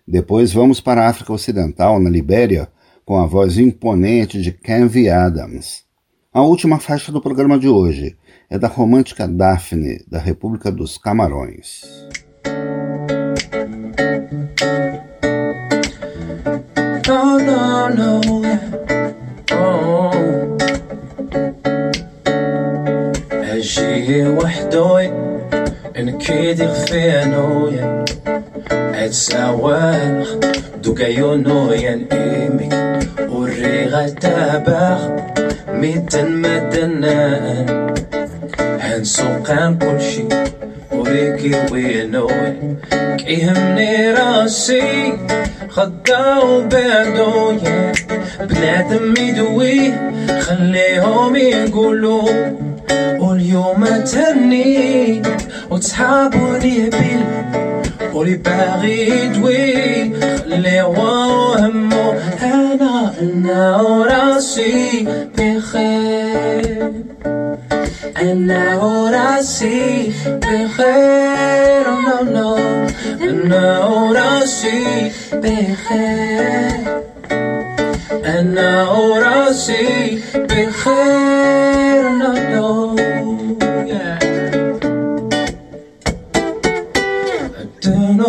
Depois 0.06 0.52
vamos 0.52 0.80
para 0.80 1.02
a 1.02 1.08
África 1.08 1.32
Ocidental, 1.32 2.00
na 2.00 2.10
Libéria, 2.10 2.68
com 3.04 3.18
a 3.18 3.26
voz 3.26 3.58
imponente 3.58 4.40
de 4.40 4.52
Kenvi 4.52 5.08
Adams. 5.08 5.84
A 6.32 6.42
última 6.42 6.78
faixa 6.78 7.12
do 7.12 7.20
programa 7.20 7.58
de 7.58 7.68
hoje 7.68 8.16
é 8.48 8.58
da 8.58 8.68
romântica 8.68 9.28
Daphne, 9.28 10.04
da 10.08 10.18
República 10.18 10.70
dos 10.70 10.98
Camarões. 10.98 11.82
No, 17.06 17.38
no, 17.38 17.90
no, 17.90 18.20
oh. 19.52 20.12
أجي 23.62 24.28
وحدوي 24.28 25.25
إن 25.99 26.17
كيدك 26.17 26.71
فينويا 26.71 28.05
اتساواه 28.71 30.23
دوكايونويا 30.83 32.05
إيمي 32.11 32.69
وريغا 33.29 34.07
تاباخ 34.09 34.99
ميتن 35.69 36.31
مدنان 36.31 37.93
هنسوقان 38.59 39.77
كل 39.77 40.01
شي 40.01 40.23
وريكي 40.91 41.51
وينوي 41.71 42.53
كيهمني 43.17 44.11
راسي 44.11 45.13
خضا 45.69 46.37
وبعدويا 46.37 47.91
بنادم 48.39 49.13
يدويه 49.17 50.11
خليهم 50.39 51.35
يقولوا 51.35 52.29
واليوم 53.19 53.85
تهني 53.85 55.21
وتصحابوني 55.71 56.89
بيل 56.89 57.25
ولي 58.13 58.35
باغي 58.35 59.09
يدوي 59.09 60.13
خليهم 60.57 60.95
همو 61.57 62.13
أنا 62.41 63.13
أنا 63.21 63.81
وراسي 63.81 65.07
بخير. 65.37 66.91
أنا 68.21 68.83
وراسي 68.83 70.11
بخير 70.27 71.85
نو 72.05 72.31
نو 72.33 72.57
أنا 73.21 73.85
وراسي 73.85 75.11
بخير. 75.33 77.01
أنا 78.25 78.91
وراسي 78.91 80.19
بخير 80.35 82.09
نو 82.53 82.86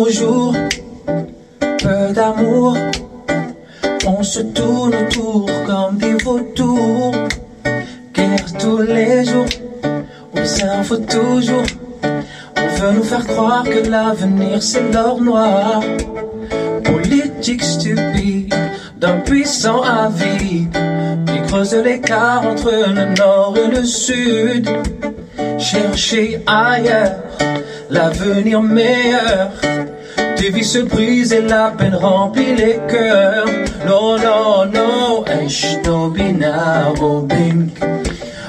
Jours, 0.07 0.55
peu 1.77 2.13
d'amour, 2.13 2.75
on 4.07 4.23
se 4.23 4.39
tourne 4.39 4.93
autour 4.95 5.49
comme 5.67 5.97
des 5.97 6.13
vautours. 6.23 7.13
Guerre 8.13 8.53
tous 8.59 8.81
les 8.81 9.25
jours, 9.25 9.45
on 10.33 10.45
s'info 10.45 10.97
toujours. 10.97 11.63
On 12.03 12.67
veut 12.79 12.91
nous 12.93 13.03
faire 13.03 13.27
croire 13.27 13.63
que 13.65 13.87
l'avenir 13.87 14.63
c'est 14.63 14.91
l'or 14.91 15.21
noir. 15.21 15.83
Politique 16.85 17.63
stupide 17.63 18.55
d'un 18.97 19.17
puissant 19.19 19.81
avide 19.83 20.75
qui 21.27 21.41
creuse 21.47 21.75
l'écart 21.75 22.47
entre 22.47 22.71
le 22.71 23.15
nord 23.15 23.55
et 23.57 23.75
le 23.75 23.83
sud. 23.83 24.69
Chercher 25.59 26.41
ailleurs 26.47 27.17
l'avenir 27.89 28.61
meilleur. 28.61 29.51
Des 30.37 30.49
vies 30.49 30.63
se 30.63 30.79
brisent 30.79 31.33
et 31.33 31.41
la 31.41 31.71
peine 31.77 31.95
remplit 31.95 32.55
les 32.55 32.79
cœurs. 32.87 33.45
Non, 33.87 34.17
non, 34.17 34.65
non. 34.65 35.25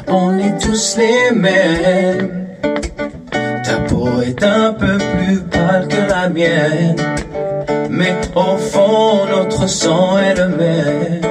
On 0.09 0.38
est 0.38 0.59
tous 0.61 0.97
les 0.99 1.34
mêmes. 1.34 2.47
Ta 3.64 3.76
peau 3.88 4.20
est 4.22 4.43
un 4.43 4.72
peu 4.72 4.99
plus 4.99 5.41
pâle 5.41 5.88
que 5.88 6.09
la 6.09 6.28
mienne. 6.28 6.97
Mais 7.88 8.14
au 8.34 8.57
fond, 8.57 9.26
notre 9.30 9.68
sang 9.68 10.18
est 10.18 10.34
le 10.34 10.49
même. 10.49 11.30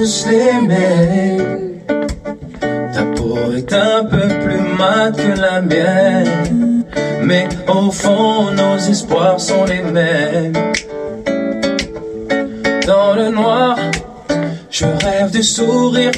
Mêmes. 0.00 1.82
Ta 2.94 3.02
peau 3.14 3.36
est 3.54 3.70
un 3.70 4.02
peu 4.06 4.28
plus 4.42 4.60
mate 4.78 5.16
que 5.16 5.38
la 5.38 5.60
mienne. 5.60 6.84
Mais 7.22 7.46
au 7.68 7.90
fond, 7.90 8.50
nos 8.50 8.78
espoirs 8.78 9.38
sont 9.38 9.66
les 9.66 9.82
mêmes. 9.82 10.54
Dans 12.86 13.14
le 13.14 13.28
noir, 13.28 13.76
je 14.70 14.86
rêve 14.86 15.32
de 15.32 15.42
sourire, 15.42 16.12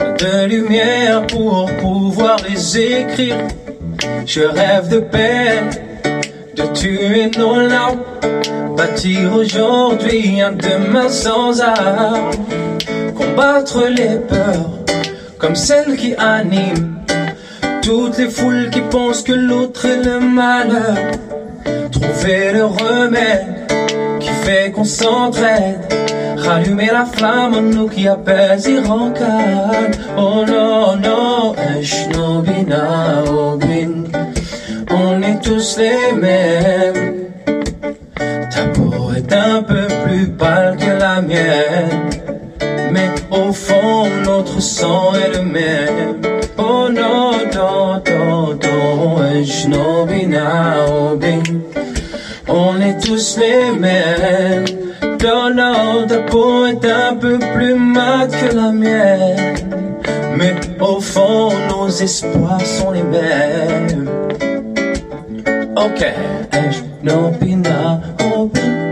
de 0.00 0.46
lumière 0.46 1.26
pour 1.26 1.70
pouvoir 1.82 2.38
les 2.48 2.78
écrire. 2.78 3.36
Je 4.24 4.40
rêve 4.40 4.88
de 4.88 5.00
peine, 5.00 5.68
de 6.56 6.62
tuer 6.72 7.30
nos 7.36 7.60
larmes, 7.60 8.00
bâtir 8.74 9.34
aujourd'hui 9.34 10.40
un 10.40 10.52
demain 10.52 11.10
sans 11.10 11.60
armes, 11.60 12.30
combattre 13.36 13.86
les 13.88 14.18
peurs 14.18 14.70
comme 15.38 15.54
celles 15.54 15.96
qui 15.96 16.14
animent 16.14 16.94
toutes 17.82 18.16
les 18.16 18.30
foules 18.30 18.70
qui 18.70 18.80
pensent 18.80 19.22
que 19.22 19.34
l'autre 19.34 19.84
est 19.84 20.02
le 20.02 20.20
malheur, 20.20 20.96
trouver 21.92 22.52
le 22.54 22.64
remède 22.64 23.70
qui 24.20 24.28
fait 24.28 24.72
qu'on 24.72 24.84
s'entraide. 24.84 25.80
Rallumer 26.38 26.90
la 26.92 27.04
flamme 27.04 27.54
en 27.54 27.62
nous 27.62 27.88
qui 27.88 28.08
apaise 28.08 28.68
et. 28.68 28.78
Oh 30.16 30.44
non, 30.46 30.96
non, 30.96 31.54
Obin. 33.26 34.04
On 34.90 35.22
est 35.22 35.42
tous 35.42 35.78
les 35.78 36.12
mêmes. 36.12 37.14
Ta 38.50 38.64
peau 38.74 39.12
est 39.14 39.32
un 39.32 39.62
peu 39.62 39.86
plus 40.04 40.28
pâle 40.28 40.76
que 40.76 40.98
la 40.98 41.20
mienne. 41.20 42.25
Au 43.36 43.52
fond, 43.52 44.08
notre 44.24 44.60
sang 44.60 45.12
est 45.14 45.36
le 45.36 45.42
même. 45.42 46.20
Oh 46.56 46.88
non, 46.88 47.32
non, 47.54 48.02
non, 48.08 48.58
non, 48.62 49.32
Eshnobina, 49.34 50.86
Obin. 50.88 51.42
On 52.48 52.80
est 52.80 52.98
tous 52.98 53.38
les 53.38 53.78
mêmes. 53.78 54.64
Non, 55.56 56.06
ta 56.06 56.18
peau 56.18 56.66
est 56.66 56.84
un 56.84 57.14
peu 57.16 57.38
plus 57.38 57.74
mate 57.74 58.30
que 58.30 58.54
la 58.54 58.72
mienne. 58.72 59.54
Mais 60.36 60.54
au 60.80 61.00
fond, 61.00 61.50
nos 61.68 61.88
espoirs 61.88 62.60
sont 62.60 62.90
les 62.90 63.02
mêmes. 63.02 64.08
Ok, 65.76 66.04
Eshnobina, 66.52 68.00
Obin. 68.36 68.85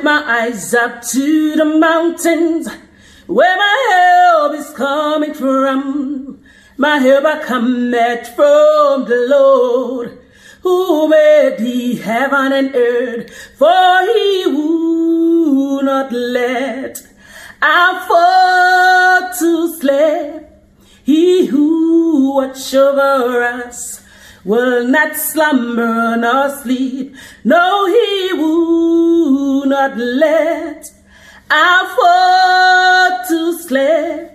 Lift 0.00 0.04
my 0.04 0.42
eyes 0.42 0.74
up 0.74 1.02
to 1.02 1.56
the 1.56 1.64
mountains 1.64 2.68
where 3.26 3.56
my 3.56 3.88
help 3.90 4.54
is 4.54 4.70
coming 4.70 5.34
from. 5.34 6.40
My 6.76 6.98
help 6.98 7.24
I 7.24 7.42
come 7.44 7.92
at 7.94 8.34
from 8.34 9.04
the 9.06 9.26
Lord 9.28 10.18
who 10.62 11.08
made 11.08 11.56
the 11.58 11.96
heaven 11.96 12.52
and 12.52 12.74
earth. 12.74 13.30
For 13.56 14.02
he 14.02 14.44
would 14.46 15.84
not 15.84 16.12
let 16.12 16.98
our 17.62 18.00
foe 18.08 19.30
to 19.38 19.78
slay. 19.78 20.46
He 21.04 21.46
who 21.46 22.34
watch 22.36 22.74
over 22.74 23.42
us 23.42 23.99
will 24.44 24.86
not 24.86 25.16
slumber 25.16 26.16
nor 26.16 26.50
sleep. 26.62 27.14
No, 27.44 27.86
he 27.86 28.32
will 28.34 29.66
not 29.66 29.96
let 29.96 30.86
our 31.50 31.88
foe 31.96 33.18
to 33.28 33.58
slay. 33.58 34.30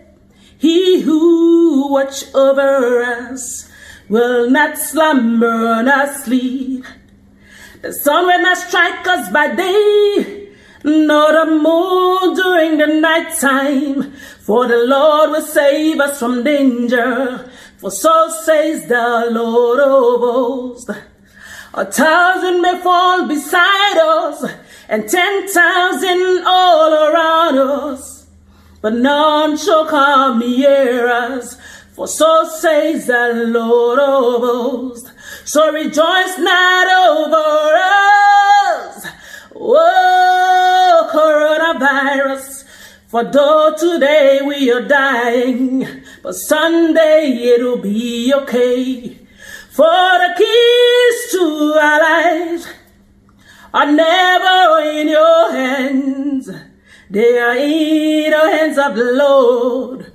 He 0.58 1.02
who 1.02 1.92
watch 1.92 2.24
over 2.34 3.02
us 3.04 3.70
will 4.10 4.50
not 4.50 4.78
slumber 4.78 5.84
nor 5.84 6.08
sleep. 6.24 6.86
The 7.82 7.94
sun 7.94 8.26
will 8.26 8.42
not 8.42 8.58
strike 8.58 9.08
us 9.08 9.32
by 9.32 9.54
day, 9.56 10.45
nor 10.86 11.36
a 11.36 11.46
moon 11.48 12.36
during 12.36 12.78
the 12.78 12.88
night 13.02 13.36
time. 13.40 14.14
For 14.42 14.68
the 14.68 14.86
Lord 14.86 15.32
will 15.32 15.42
save 15.42 16.00
us 16.00 16.20
from 16.20 16.44
danger. 16.44 17.50
For 17.78 17.90
so 17.90 18.30
says 18.30 18.88
the 18.88 19.28
Lord 19.32 19.80
of 19.80 20.20
hosts. 20.20 20.90
A 21.74 21.86
thousand 21.86 22.62
may 22.62 22.80
fall 22.80 23.28
beside 23.28 23.98
us, 23.98 24.46
and 24.88 25.10
ten 25.10 25.48
thousand 25.48 26.44
all 26.46 26.94
around 26.94 27.58
us. 27.58 28.28
But 28.82 28.94
none 28.94 29.58
shall 29.58 29.88
come 29.88 30.40
near 30.40 31.10
us. 31.10 31.60
For 31.94 32.08
so 32.08 32.48
says 32.60 33.08
the 33.08 33.46
Lord 33.48 34.00
of 34.00 34.42
hosts. 34.42 35.12
So 35.46 35.72
rejoice 35.72 36.38
not 36.38 36.88
over 36.88 37.76
us. 37.76 38.55
Oh, 39.58 41.10
coronavirus. 41.14 42.66
For 43.08 43.24
though 43.24 43.74
today 43.78 44.42
we 44.46 44.70
are 44.72 44.86
dying, 44.86 45.88
but 46.22 46.34
Sunday 46.34 47.54
it'll 47.56 47.78
be 47.78 48.34
okay. 48.34 49.18
For 49.70 49.86
the 49.86 50.34
keys 50.38 51.32
to 51.32 51.80
our 51.82 52.00
lives 52.02 52.68
are 53.74 53.92
never 53.92 54.90
in 54.90 55.08
your 55.08 55.52
hands. 55.52 56.50
They 57.10 57.40
are 57.40 57.56
in 57.56 58.32
the 58.32 58.52
hands 58.52 58.78
of 58.78 58.96
the 58.96 59.14
Lord 59.14 60.12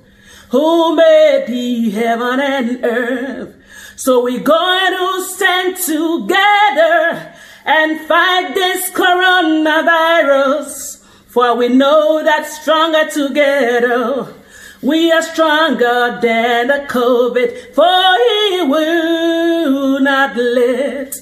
who 0.51 0.97
made 0.97 1.45
the 1.47 1.91
heaven 1.91 2.41
and 2.41 2.85
earth. 2.85 3.57
So 3.97 4.23
we're 4.25 4.41
going 4.41 4.93
to 4.93 5.23
stand 5.23 5.77
together 5.77 7.30
and 7.65 8.01
fight 8.07 8.53
this 8.55 8.91
coronavirus. 8.91 10.99
For 11.27 11.57
we 11.57 11.69
know 11.69 12.23
that 12.25 12.47
stronger 12.47 13.09
together, 13.09 14.35
we 14.83 15.13
are 15.13 15.23
stronger 15.23 16.19
than 16.21 16.67
the 16.69 16.87
COVID. 16.89 17.75
For 17.75 18.19
he 18.27 18.63
will 18.67 20.01
not 20.01 20.37
let 20.37 21.15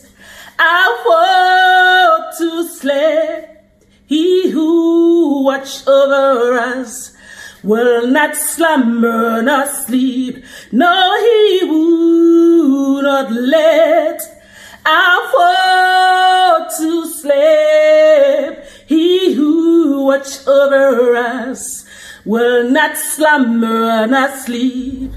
our 0.58 0.96
foe 1.04 2.30
to 2.38 2.64
slay. 2.68 3.44
He 4.06 4.50
who 4.50 5.42
watch 5.44 5.86
over 5.86 6.56
us 6.56 7.12
will 7.62 8.06
not 8.06 8.34
slumber 8.36 9.42
nor 9.42 9.66
sleep. 9.66 10.42
No, 10.72 11.18
he 11.20 11.64
will 11.68 13.02
not 13.02 13.30
let 13.30 14.37
our 14.88 15.20
foe 15.32 16.66
to 16.78 17.06
sleep. 17.20 18.58
He 18.86 19.34
who 19.34 20.04
watch 20.04 20.46
over 20.46 21.14
us 21.16 21.84
will 22.24 22.70
not 22.70 22.96
slumber 22.96 24.06
nor 24.06 24.28
sleep. 24.38 25.12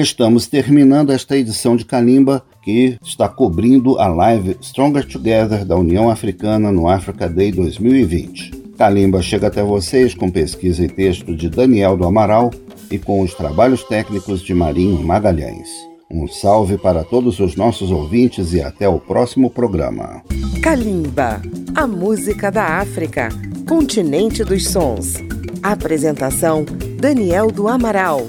Estamos 0.00 0.46
terminando 0.46 1.10
esta 1.10 1.36
edição 1.36 1.74
de 1.74 1.84
Kalimba, 1.84 2.44
que 2.62 2.96
está 3.02 3.28
cobrindo 3.28 3.98
a 3.98 4.06
live 4.06 4.56
Stronger 4.62 5.04
Together 5.04 5.64
da 5.64 5.74
União 5.74 6.08
Africana 6.08 6.70
no 6.70 6.88
Africa 6.88 7.28
Day 7.28 7.50
2020. 7.50 8.52
Kalimba 8.78 9.20
chega 9.20 9.48
até 9.48 9.60
vocês 9.60 10.14
com 10.14 10.30
pesquisa 10.30 10.84
e 10.84 10.88
texto 10.88 11.34
de 11.34 11.48
Daniel 11.48 11.96
do 11.96 12.04
Amaral 12.04 12.52
e 12.88 12.96
com 12.96 13.22
os 13.22 13.34
trabalhos 13.34 13.82
técnicos 13.82 14.40
de 14.40 14.54
Marinho 14.54 15.02
Magalhães. 15.04 15.68
Um 16.08 16.28
salve 16.28 16.78
para 16.78 17.02
todos 17.02 17.40
os 17.40 17.56
nossos 17.56 17.90
ouvintes 17.90 18.52
e 18.52 18.62
até 18.62 18.88
o 18.88 19.00
próximo 19.00 19.50
programa. 19.50 20.22
Kalimba, 20.62 21.42
a 21.74 21.88
música 21.88 22.52
da 22.52 22.78
África, 22.78 23.30
continente 23.68 24.44
dos 24.44 24.68
sons. 24.68 25.14
Apresentação: 25.60 26.64
Daniel 27.00 27.50
do 27.50 27.66
Amaral. 27.66 28.28